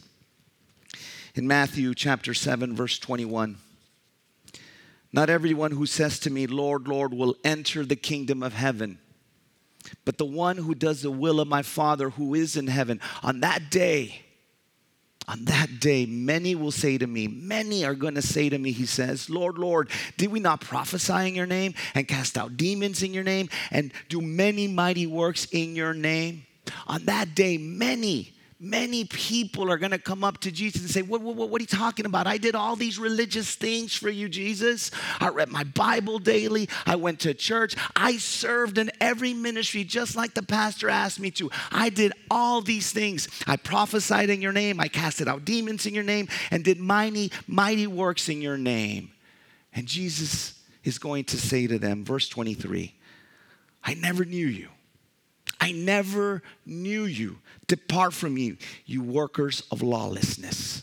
in 1.34 1.46
Matthew 1.46 1.94
chapter 1.94 2.32
7, 2.32 2.74
verse 2.74 2.98
21. 2.98 3.58
Not 5.12 5.30
everyone 5.30 5.72
who 5.72 5.86
says 5.86 6.18
to 6.20 6.30
me, 6.30 6.46
Lord, 6.46 6.88
Lord, 6.88 7.12
will 7.12 7.36
enter 7.44 7.84
the 7.84 7.96
kingdom 7.96 8.42
of 8.42 8.54
heaven, 8.54 8.98
but 10.04 10.18
the 10.18 10.24
one 10.24 10.56
who 10.56 10.74
does 10.74 11.02
the 11.02 11.10
will 11.10 11.40
of 11.40 11.48
my 11.48 11.62
Father 11.62 12.10
who 12.10 12.34
is 12.34 12.56
in 12.56 12.66
heaven. 12.66 13.00
On 13.22 13.40
that 13.40 13.70
day, 13.70 14.25
on 15.28 15.44
that 15.46 15.80
day, 15.80 16.06
many 16.06 16.54
will 16.54 16.70
say 16.70 16.98
to 16.98 17.06
me, 17.06 17.26
many 17.26 17.84
are 17.84 17.94
going 17.94 18.14
to 18.14 18.22
say 18.22 18.48
to 18.48 18.58
me, 18.58 18.70
he 18.70 18.86
says, 18.86 19.28
Lord, 19.28 19.58
Lord, 19.58 19.90
did 20.16 20.30
we 20.30 20.38
not 20.38 20.60
prophesy 20.60 21.28
in 21.28 21.34
your 21.34 21.46
name 21.46 21.74
and 21.94 22.06
cast 22.06 22.38
out 22.38 22.56
demons 22.56 23.02
in 23.02 23.12
your 23.12 23.24
name 23.24 23.48
and 23.72 23.92
do 24.08 24.20
many 24.20 24.68
mighty 24.68 25.06
works 25.06 25.46
in 25.50 25.74
your 25.74 25.94
name? 25.94 26.46
On 26.86 27.04
that 27.06 27.34
day, 27.34 27.58
many 27.58 28.35
many 28.58 29.04
people 29.04 29.70
are 29.70 29.76
going 29.76 29.90
to 29.90 29.98
come 29.98 30.24
up 30.24 30.38
to 30.38 30.50
Jesus 30.50 30.80
and 30.80 30.90
say, 30.90 31.02
what, 31.02 31.20
what, 31.20 31.36
what, 31.36 31.60
are 31.60 31.62
you 31.62 31.66
talking 31.66 32.06
about? 32.06 32.26
I 32.26 32.38
did 32.38 32.54
all 32.54 32.74
these 32.74 32.98
religious 32.98 33.54
things 33.54 33.94
for 33.94 34.08
you, 34.08 34.28
Jesus. 34.28 34.90
I 35.20 35.28
read 35.28 35.50
my 35.50 35.64
Bible 35.64 36.18
daily. 36.18 36.68
I 36.86 36.96
went 36.96 37.20
to 37.20 37.34
church. 37.34 37.76
I 37.94 38.16
served 38.16 38.78
in 38.78 38.90
every 39.00 39.34
ministry 39.34 39.84
just 39.84 40.16
like 40.16 40.34
the 40.34 40.42
pastor 40.42 40.88
asked 40.88 41.20
me 41.20 41.30
to. 41.32 41.50
I 41.70 41.90
did 41.90 42.12
all 42.30 42.62
these 42.62 42.92
things. 42.92 43.28
I 43.46 43.56
prophesied 43.56 44.30
in 44.30 44.40
your 44.40 44.52
name. 44.52 44.80
I 44.80 44.88
casted 44.88 45.28
out 45.28 45.44
demons 45.44 45.84
in 45.84 45.94
your 45.94 46.04
name 46.04 46.28
and 46.50 46.64
did 46.64 46.78
mighty, 46.78 47.32
mighty 47.46 47.86
works 47.86 48.28
in 48.28 48.40
your 48.40 48.56
name. 48.56 49.10
And 49.74 49.86
Jesus 49.86 50.58
is 50.82 50.98
going 50.98 51.24
to 51.24 51.38
say 51.38 51.66
to 51.66 51.78
them, 51.78 52.04
verse 52.04 52.28
23, 52.28 52.94
I 53.84 53.94
never 53.94 54.24
knew 54.24 54.46
you. 54.46 54.68
I 55.60 55.72
never 55.72 56.42
knew 56.64 57.04
you. 57.04 57.38
Depart 57.68 58.12
from 58.12 58.36
you, 58.36 58.56
you 58.84 59.02
workers 59.02 59.62
of 59.70 59.82
lawlessness. 59.82 60.82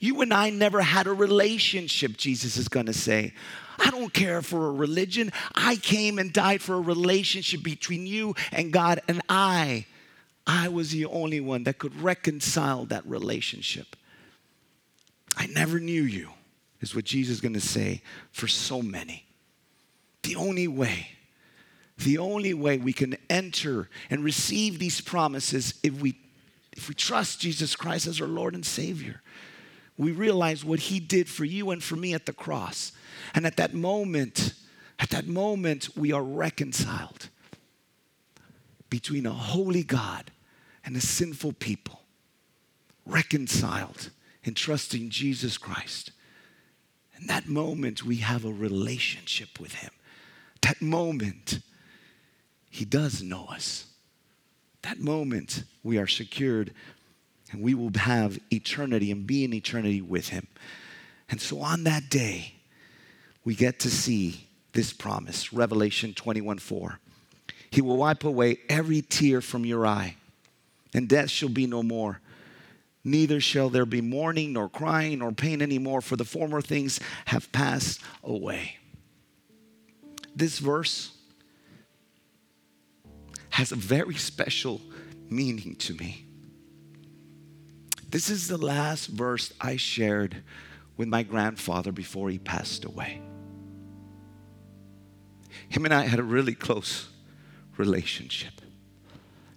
You 0.00 0.20
and 0.20 0.34
I 0.34 0.50
never 0.50 0.82
had 0.82 1.06
a 1.06 1.12
relationship, 1.12 2.16
Jesus 2.16 2.56
is 2.56 2.68
going 2.68 2.86
to 2.86 2.92
say. 2.92 3.32
I 3.78 3.90
don't 3.90 4.12
care 4.12 4.42
for 4.42 4.68
a 4.68 4.72
religion. 4.72 5.32
I 5.54 5.76
came 5.76 6.18
and 6.18 6.32
died 6.32 6.60
for 6.60 6.74
a 6.74 6.80
relationship 6.80 7.62
between 7.62 8.06
you 8.06 8.34
and 8.50 8.72
God, 8.72 9.00
and 9.08 9.22
I, 9.28 9.86
I 10.46 10.68
was 10.68 10.90
the 10.90 11.06
only 11.06 11.40
one 11.40 11.64
that 11.64 11.78
could 11.78 12.00
reconcile 12.00 12.84
that 12.86 13.06
relationship. 13.06 13.96
I 15.36 15.46
never 15.46 15.78
knew 15.78 16.02
you, 16.02 16.30
is 16.80 16.94
what 16.94 17.04
Jesus 17.04 17.36
is 17.36 17.40
going 17.40 17.54
to 17.54 17.60
say 17.60 18.02
for 18.32 18.48
so 18.48 18.82
many. 18.82 19.24
The 20.24 20.36
only 20.36 20.68
way 20.68 21.08
the 22.04 22.18
only 22.18 22.54
way 22.54 22.78
we 22.78 22.92
can 22.92 23.16
enter 23.28 23.88
and 24.10 24.24
receive 24.24 24.78
these 24.78 25.00
promises 25.00 25.74
if 25.82 26.00
we 26.00 26.18
if 26.74 26.88
we 26.88 26.94
trust 26.94 27.40
Jesus 27.40 27.76
Christ 27.76 28.06
as 28.06 28.20
our 28.20 28.26
Lord 28.26 28.54
and 28.54 28.64
Savior. 28.64 29.20
We 29.98 30.10
realize 30.10 30.64
what 30.64 30.80
he 30.80 31.00
did 31.00 31.28
for 31.28 31.44
you 31.44 31.70
and 31.70 31.82
for 31.82 31.96
me 31.96 32.14
at 32.14 32.24
the 32.24 32.32
cross. 32.32 32.92
And 33.34 33.46
at 33.46 33.58
that 33.58 33.74
moment, 33.74 34.54
at 34.98 35.10
that 35.10 35.26
moment 35.26 35.90
we 35.94 36.12
are 36.12 36.22
reconciled 36.22 37.28
between 38.88 39.26
a 39.26 39.32
holy 39.32 39.82
God 39.82 40.30
and 40.84 40.96
a 40.96 41.00
sinful 41.00 41.52
people. 41.54 42.00
Reconciled 43.04 44.10
in 44.44 44.54
trusting 44.54 45.10
Jesus 45.10 45.58
Christ. 45.58 46.12
In 47.20 47.26
that 47.26 47.48
moment, 47.48 48.04
we 48.04 48.16
have 48.16 48.44
a 48.44 48.52
relationship 48.52 49.60
with 49.60 49.74
Him. 49.74 49.90
That 50.62 50.80
moment, 50.82 51.60
he 52.72 52.86
does 52.86 53.22
know 53.22 53.44
us. 53.50 53.84
That 54.80 54.98
moment, 54.98 55.64
we 55.84 55.98
are 55.98 56.06
secured 56.06 56.72
and 57.50 57.62
we 57.62 57.74
will 57.74 57.92
have 57.96 58.40
eternity 58.50 59.10
and 59.10 59.26
be 59.26 59.44
in 59.44 59.52
eternity 59.52 60.00
with 60.00 60.30
Him. 60.30 60.46
And 61.28 61.38
so 61.38 61.60
on 61.60 61.84
that 61.84 62.08
day, 62.08 62.54
we 63.44 63.54
get 63.54 63.78
to 63.80 63.90
see 63.90 64.48
this 64.72 64.90
promise 64.90 65.52
Revelation 65.52 66.14
21 66.14 66.58
4. 66.58 66.98
He 67.70 67.82
will 67.82 67.98
wipe 67.98 68.24
away 68.24 68.60
every 68.70 69.02
tear 69.02 69.42
from 69.42 69.66
your 69.66 69.86
eye, 69.86 70.16
and 70.94 71.06
death 71.06 71.28
shall 71.28 71.50
be 71.50 71.66
no 71.66 71.82
more. 71.82 72.20
Neither 73.04 73.38
shall 73.38 73.68
there 73.68 73.84
be 73.84 74.00
mourning, 74.00 74.54
nor 74.54 74.70
crying, 74.70 75.18
nor 75.18 75.32
pain 75.32 75.60
anymore, 75.60 76.00
for 76.00 76.16
the 76.16 76.24
former 76.24 76.62
things 76.62 77.00
have 77.26 77.52
passed 77.52 78.00
away. 78.24 78.78
This 80.34 80.58
verse 80.58 81.12
has 83.52 83.70
a 83.70 83.76
very 83.76 84.14
special 84.14 84.80
meaning 85.28 85.76
to 85.76 85.94
me. 85.94 86.26
This 88.08 88.30
is 88.30 88.48
the 88.48 88.56
last 88.56 89.06
verse 89.06 89.52
I 89.60 89.76
shared 89.76 90.42
with 90.96 91.08
my 91.08 91.22
grandfather 91.22 91.92
before 91.92 92.30
he 92.30 92.38
passed 92.38 92.84
away. 92.84 93.20
Him 95.68 95.84
and 95.84 95.92
I 95.92 96.06
had 96.06 96.18
a 96.18 96.22
really 96.22 96.54
close 96.54 97.08
relationship. 97.76 98.52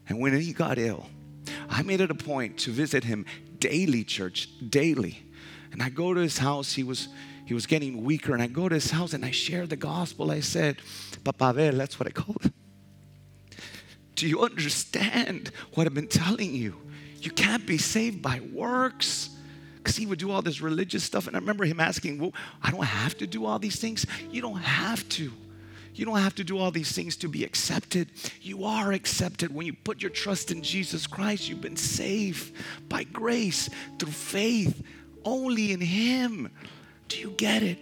And 0.08 0.20
when 0.20 0.38
he 0.40 0.52
got 0.52 0.78
ill, 0.78 1.08
I 1.70 1.82
made 1.82 2.02
it 2.02 2.12
a 2.12 2.16
point 2.16 2.58
to 2.60 2.72
visit 2.72 3.06
him 3.06 3.26
daily, 3.60 4.04
church, 4.04 4.50
daily. 4.70 5.24
And 5.72 5.82
I 5.82 5.90
go 5.90 6.14
to 6.14 6.20
his 6.20 6.38
house. 6.38 6.74
He 6.74 6.84
was 6.84 7.08
he 7.46 7.54
was 7.54 7.68
getting 7.68 8.04
weaker, 8.04 8.34
and 8.34 8.42
I 8.42 8.48
go 8.48 8.68
to 8.68 8.76
his 8.76 8.90
house 8.90 9.14
and 9.14 9.24
I 9.24 9.32
share 9.32 9.68
the 9.68 9.76
gospel. 9.76 10.32
I 10.32 10.40
said, 10.40 10.78
Papa 11.24 11.54
ver, 11.54 11.72
that's 11.72 12.00
what 12.00 12.08
I 12.08 12.12
called 12.12 12.42
him. 12.42 12.54
Do 14.16 14.28
you 14.28 14.42
understand 14.42 15.52
what 15.74 15.86
I've 15.86 15.94
been 15.94 16.08
telling 16.08 16.54
you? 16.54 16.76
You 17.22 17.32
can't 17.32 17.66
be 17.66 17.78
saved 17.78 18.22
by 18.22 18.42
works. 18.52 19.30
Because 19.78 19.98
he 19.98 20.08
would 20.08 20.18
do 20.18 20.32
all 20.32 20.42
this 20.42 20.62
religious 20.62 21.04
stuff. 21.04 21.28
And 21.28 21.36
I 21.36 21.40
remember 21.40 21.64
him 21.64 21.80
asking, 21.80 22.18
Well, 22.18 22.34
I 22.64 22.72
don't 22.72 22.84
have 22.84 23.16
to 23.20 23.28
do 23.28 23.46
all 23.46 23.60
these 23.60 23.80
things. 23.80 24.06
You 24.32 24.42
don't 24.42 24.58
have 24.58 25.08
to. 25.10 25.32
You 25.94 26.06
don't 26.06 26.18
have 26.18 26.36
to 26.36 26.44
do 26.44 26.58
all 26.58 26.72
these 26.72 26.92
things 26.92 27.16
to 27.18 27.30
be 27.30 27.44
accepted. 27.44 28.10
You 28.42 28.66
are 28.66 28.92
accepted 28.92 29.54
when 29.54 29.66
you 29.66 29.74
put 29.74 30.02
your 30.02 30.12
trust 30.12 30.52
in 30.52 30.62
Jesus 30.62 31.08
Christ. 31.08 31.48
You've 31.48 31.62
been 31.62 31.78
saved 31.78 32.54
by 32.90 33.04
grace 33.04 33.70
through 33.98 34.12
faith 34.12 34.84
only 35.24 35.72
in 35.72 35.80
Him. 35.80 36.52
Do 37.08 37.20
you 37.20 37.32
get 37.38 37.64
it? 37.64 37.80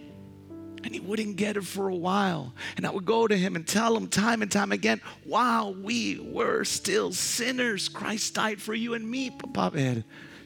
And 0.84 0.93
he 0.93 1.00
wouldn't 1.00 1.38
get 1.38 1.56
it 1.56 1.63
for 1.63 1.88
a 1.88 1.96
while. 1.96 2.54
And 2.76 2.86
I 2.86 2.91
would 2.91 3.06
go 3.06 3.28
to 3.28 3.38
him 3.38 3.56
and 3.56 3.65
tell 3.65 3.96
him 3.96 4.08
time 4.08 4.41
and 4.41 4.52
time 4.52 4.72
again, 4.72 5.02
while 5.24 5.74
we 5.74 6.19
were 6.19 6.65
still 6.65 7.13
sinners, 7.13 7.88
Christ 7.88 8.34
died 8.34 8.62
for 8.62 8.74
you 8.74 8.93
and 8.93 9.10
me, 9.10 9.30
Papa. 9.30 10.04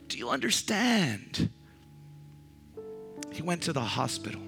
Do 0.07 0.17
you 0.17 0.29
understand? 0.29 1.49
He 3.31 3.41
went 3.41 3.63
to 3.63 3.73
the 3.73 3.81
hospital. 3.81 4.41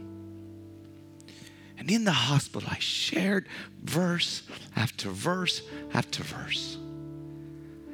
And 1.78 1.90
in 1.90 2.04
the 2.04 2.12
hospital, 2.12 2.70
I 2.72 2.78
shared 2.80 3.48
verse 3.82 4.44
after 4.76 5.10
verse 5.10 5.62
after 5.94 6.24
verse. 6.24 6.78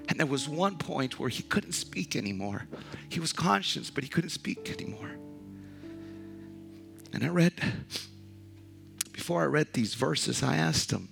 And 0.09 0.19
there 0.19 0.25
was 0.25 0.49
one 0.49 0.77
point 0.77 1.19
where 1.19 1.29
he 1.29 1.43
couldn't 1.43 1.73
speak 1.73 2.15
anymore. 2.15 2.67
He 3.09 3.19
was 3.19 3.31
conscious, 3.31 3.89
but 3.89 4.03
he 4.03 4.09
couldn't 4.09 4.31
speak 4.31 4.71
anymore. 4.71 5.11
And 7.15 7.23
I 7.23 7.29
read, 7.29 7.53
before 9.13 9.41
I 9.41 9.45
read 9.45 9.71
these 9.71 9.93
verses, 9.93 10.43
I 10.43 10.57
asked 10.57 10.91
him, 10.91 11.07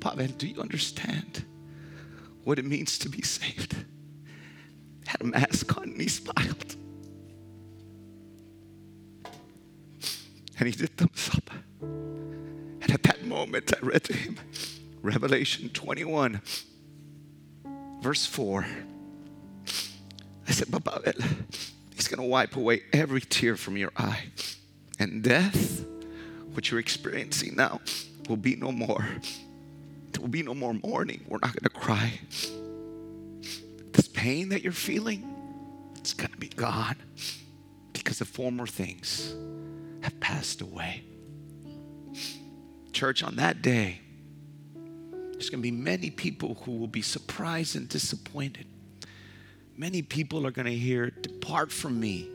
Papa, 0.00 0.28
do 0.28 0.46
you 0.46 0.60
understand 0.60 1.44
what 2.44 2.60
it 2.60 2.64
means 2.64 2.96
to 2.98 3.08
be 3.08 3.20
saved? 3.20 3.74
Had 5.08 5.22
a 5.22 5.24
mask 5.24 5.76
on 5.76 5.82
and 5.82 6.00
he 6.00 6.06
smiled. 6.06 6.76
And 10.60 10.68
he 10.68 10.70
did 10.70 10.96
thumbs 10.96 11.30
up. 11.34 11.50
And 11.80 12.92
at 12.92 13.02
that 13.02 13.24
moment, 13.24 13.72
I 13.74 13.84
read 13.84 14.04
to 14.04 14.12
him 14.12 14.38
Revelation 15.02 15.68
21, 15.70 16.40
verse 18.00 18.24
4. 18.24 18.64
I 20.46 20.52
said, 20.52 20.70
Papa, 20.70 21.12
he's 21.94 22.08
going 22.08 22.20
to 22.20 22.28
wipe 22.28 22.56
away 22.56 22.82
every 22.92 23.20
tear 23.20 23.56
from 23.56 23.76
your 23.76 23.92
eye. 23.96 24.24
And 24.98 25.22
death, 25.22 25.84
what 26.52 26.70
you're 26.70 26.80
experiencing 26.80 27.56
now, 27.56 27.80
will 28.28 28.36
be 28.36 28.56
no 28.56 28.72
more. 28.72 29.06
There 30.12 30.20
will 30.20 30.28
be 30.28 30.42
no 30.42 30.54
more 30.54 30.74
mourning. 30.74 31.24
We're 31.28 31.38
not 31.38 31.52
going 31.52 31.64
to 31.64 31.68
cry. 31.68 32.20
This 33.92 34.08
pain 34.08 34.50
that 34.50 34.62
you're 34.62 34.72
feeling, 34.72 35.28
it's 35.96 36.14
going 36.14 36.30
to 36.30 36.36
be 36.36 36.48
gone 36.48 36.96
because 37.92 38.18
the 38.18 38.24
former 38.24 38.66
things 38.66 39.34
have 40.02 40.18
passed 40.20 40.60
away. 40.60 41.04
Church, 42.92 43.22
on 43.22 43.36
that 43.36 43.62
day, 43.62 44.00
there's 45.32 45.50
going 45.50 45.60
to 45.60 45.68
be 45.68 45.72
many 45.72 46.10
people 46.10 46.54
who 46.64 46.72
will 46.78 46.86
be 46.88 47.02
surprised 47.02 47.74
and 47.74 47.88
disappointed. 47.88 48.66
Many 49.76 50.02
people 50.02 50.46
are 50.46 50.50
going 50.50 50.66
to 50.66 50.74
hear, 50.74 51.10
Depart 51.10 51.72
from 51.72 51.98
me. 51.98 52.28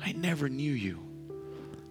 I 0.00 0.12
never 0.12 0.48
knew 0.48 0.72
you. 0.72 0.98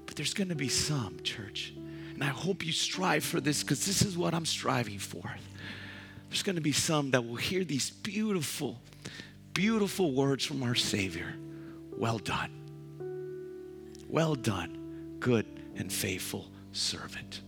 But 0.05 0.15
there's 0.15 0.33
going 0.33 0.49
to 0.49 0.55
be 0.55 0.69
some, 0.69 1.19
church. 1.23 1.73
And 2.13 2.23
I 2.23 2.27
hope 2.27 2.65
you 2.65 2.71
strive 2.71 3.23
for 3.23 3.39
this 3.39 3.63
because 3.63 3.85
this 3.85 4.01
is 4.01 4.17
what 4.17 4.33
I'm 4.33 4.45
striving 4.45 4.99
for. 4.99 5.35
There's 6.29 6.43
going 6.43 6.55
to 6.55 6.61
be 6.61 6.71
some 6.71 7.11
that 7.11 7.25
will 7.25 7.35
hear 7.35 7.63
these 7.63 7.89
beautiful, 7.89 8.79
beautiful 9.53 10.13
words 10.13 10.45
from 10.45 10.63
our 10.63 10.75
Savior. 10.75 11.33
Well 11.97 12.19
done. 12.19 12.51
Well 14.07 14.35
done 14.35 15.17
good 15.19 15.45
and 15.75 15.91
faithful 15.91 16.49
servant. 16.71 17.41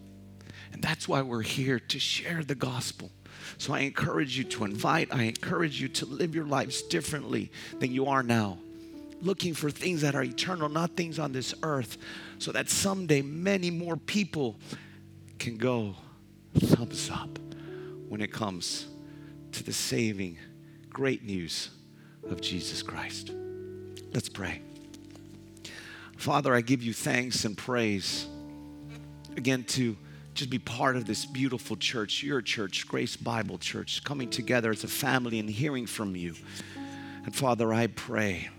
And 0.74 0.82
that's 0.82 1.08
why 1.08 1.22
we're 1.22 1.42
here 1.42 1.80
to 1.80 2.00
share 2.00 2.44
the 2.44 2.56
gospel. 2.56 3.12
So 3.58 3.74
I 3.74 3.80
encourage 3.80 4.38
you 4.38 4.44
to 4.46 4.66
invite, 4.66 5.14
I 5.14 5.24
encourage 5.24 5.82
you 5.82 5.88
to 5.90 6.06
live 6.06 6.36
your 6.36 6.46
lives 6.46 6.82
differently 6.82 7.52
than 7.80 7.92
you 7.92 8.08
are 8.08 8.24
now. 8.24 8.58
Looking 9.22 9.54
for 9.54 9.70
things 9.70 10.02
that 10.02 10.16
are 10.16 10.24
eternal, 10.24 10.68
not 10.68 10.96
things 10.96 11.20
on 11.20 11.32
this 11.32 11.54
earth, 11.62 11.98
so 12.40 12.52
that 12.52 12.70
someday 12.70 13.22
many 13.22 13.70
more 13.70 13.96
people 13.96 14.58
can 15.38 15.58
go 15.58 15.96
thumbs 16.56 17.10
up 17.10 17.40
when 18.10 18.22
it 18.22 18.32
comes 18.32 18.88
to 19.52 19.64
the 19.64 19.74
saving 19.74 20.38
great 20.90 21.24
news 21.24 21.70
of 22.30 22.42
Jesus 22.42 22.82
Christ. 22.82 23.32
Let's 24.14 24.30
pray. 24.30 24.62
Father, 26.18 26.54
I 26.54 26.62
give 26.62 26.84
you 26.84 26.94
thanks 26.94 27.46
and 27.46 27.58
praise 27.58 28.28
again 29.38 29.64
to 29.64 29.98
just 30.34 30.50
be 30.50 30.60
part 30.60 30.96
of 30.96 31.06
this 31.06 31.26
beautiful 31.26 31.76
church, 31.76 32.24
your 32.24 32.42
church, 32.42 32.88
Grace 32.88 33.16
Bible 33.16 33.58
Church, 33.58 34.04
coming 34.04 34.30
together 34.30 34.72
as 34.72 34.84
a 34.84 34.88
family 34.88 35.40
and 35.40 35.50
hearing 35.50 35.86
from 35.86 36.16
you. 36.16 36.36
And 37.26 37.36
Father, 37.36 37.74
I 37.74 37.88
pray, 37.88 38.50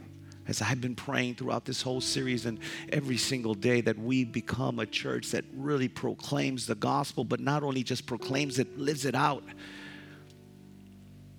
as 0.46 0.60
I've 0.60 0.80
been 0.80 0.94
praying 0.94 1.36
throughout 1.36 1.64
this 1.64 1.82
whole 1.82 2.00
series 2.00 2.46
and 2.46 2.58
every 2.90 3.16
single 3.16 3.54
day, 3.54 3.80
that 3.80 3.98
we 3.98 4.24
become 4.24 4.78
a 4.78 4.86
church 4.86 5.30
that 5.30 5.44
really 5.54 5.88
proclaims 5.88 6.66
the 6.66 6.74
gospel, 6.74 7.24
but 7.24 7.40
not 7.40 7.62
only 7.62 7.82
just 7.82 8.06
proclaims 8.06 8.58
it, 8.58 8.78
lives 8.78 9.04
it 9.04 9.14
out. 9.14 9.44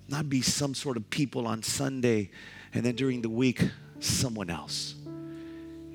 Not 0.08 0.28
be 0.28 0.42
some 0.42 0.74
sort 0.74 0.96
of 0.96 1.08
people 1.10 1.46
on 1.46 1.62
Sunday 1.62 2.30
and 2.74 2.84
then 2.84 2.96
during 2.96 3.22
the 3.22 3.30
week, 3.30 3.62
someone 4.00 4.50
else. 4.50 4.96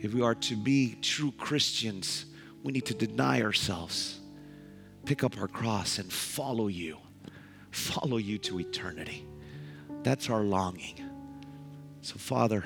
If 0.02 0.14
we 0.14 0.22
are 0.22 0.36
to 0.36 0.56
be 0.56 0.96
true 1.02 1.34
Christians, 1.34 2.26
we 2.64 2.72
need 2.72 2.86
to 2.86 2.94
deny 2.94 3.42
ourselves, 3.42 4.20
pick 5.10 5.24
up 5.24 5.42
our 5.42 5.48
cross, 5.48 5.98
and 5.98 6.14
follow 6.14 6.68
you. 6.68 6.96
Follow 7.72 8.18
you 8.18 8.38
to 8.38 8.60
eternity. 8.60 9.26
That's 10.04 10.30
our 10.30 10.42
longing. 10.42 11.04
So, 12.04 12.20
Father, 12.20 12.64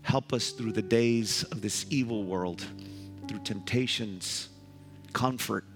help 0.00 0.32
us 0.32 0.52
through 0.52 0.72
the 0.72 0.80
days 0.80 1.42
of 1.42 1.60
this 1.60 1.84
evil 1.90 2.24
world, 2.24 2.64
through 3.28 3.40
temptations, 3.40 4.48
comfort, 5.12 5.66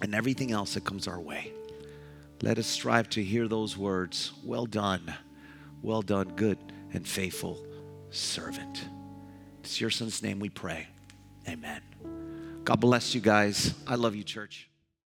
and 0.00 0.14
everything 0.14 0.52
else 0.52 0.74
that 0.74 0.84
comes 0.84 1.08
our 1.08 1.18
way. 1.18 1.52
Let 2.40 2.58
us 2.58 2.68
strive 2.68 3.08
to 3.10 3.22
hear 3.22 3.48
those 3.48 3.76
words 3.76 4.30
Well 4.44 4.64
done, 4.64 5.12
well 5.82 6.02
done, 6.02 6.28
good 6.36 6.58
and 6.92 7.04
faithful 7.04 7.58
servant. 8.10 8.84
It's 9.58 9.80
your 9.80 9.90
son's 9.90 10.22
name 10.22 10.38
we 10.38 10.50
pray. 10.50 10.86
Amen. 11.48 11.82
God 12.62 12.76
bless 12.76 13.12
you 13.12 13.20
guys. 13.20 13.74
I 13.88 13.96
love 13.96 14.14
you, 14.14 14.22
church. 14.22 14.68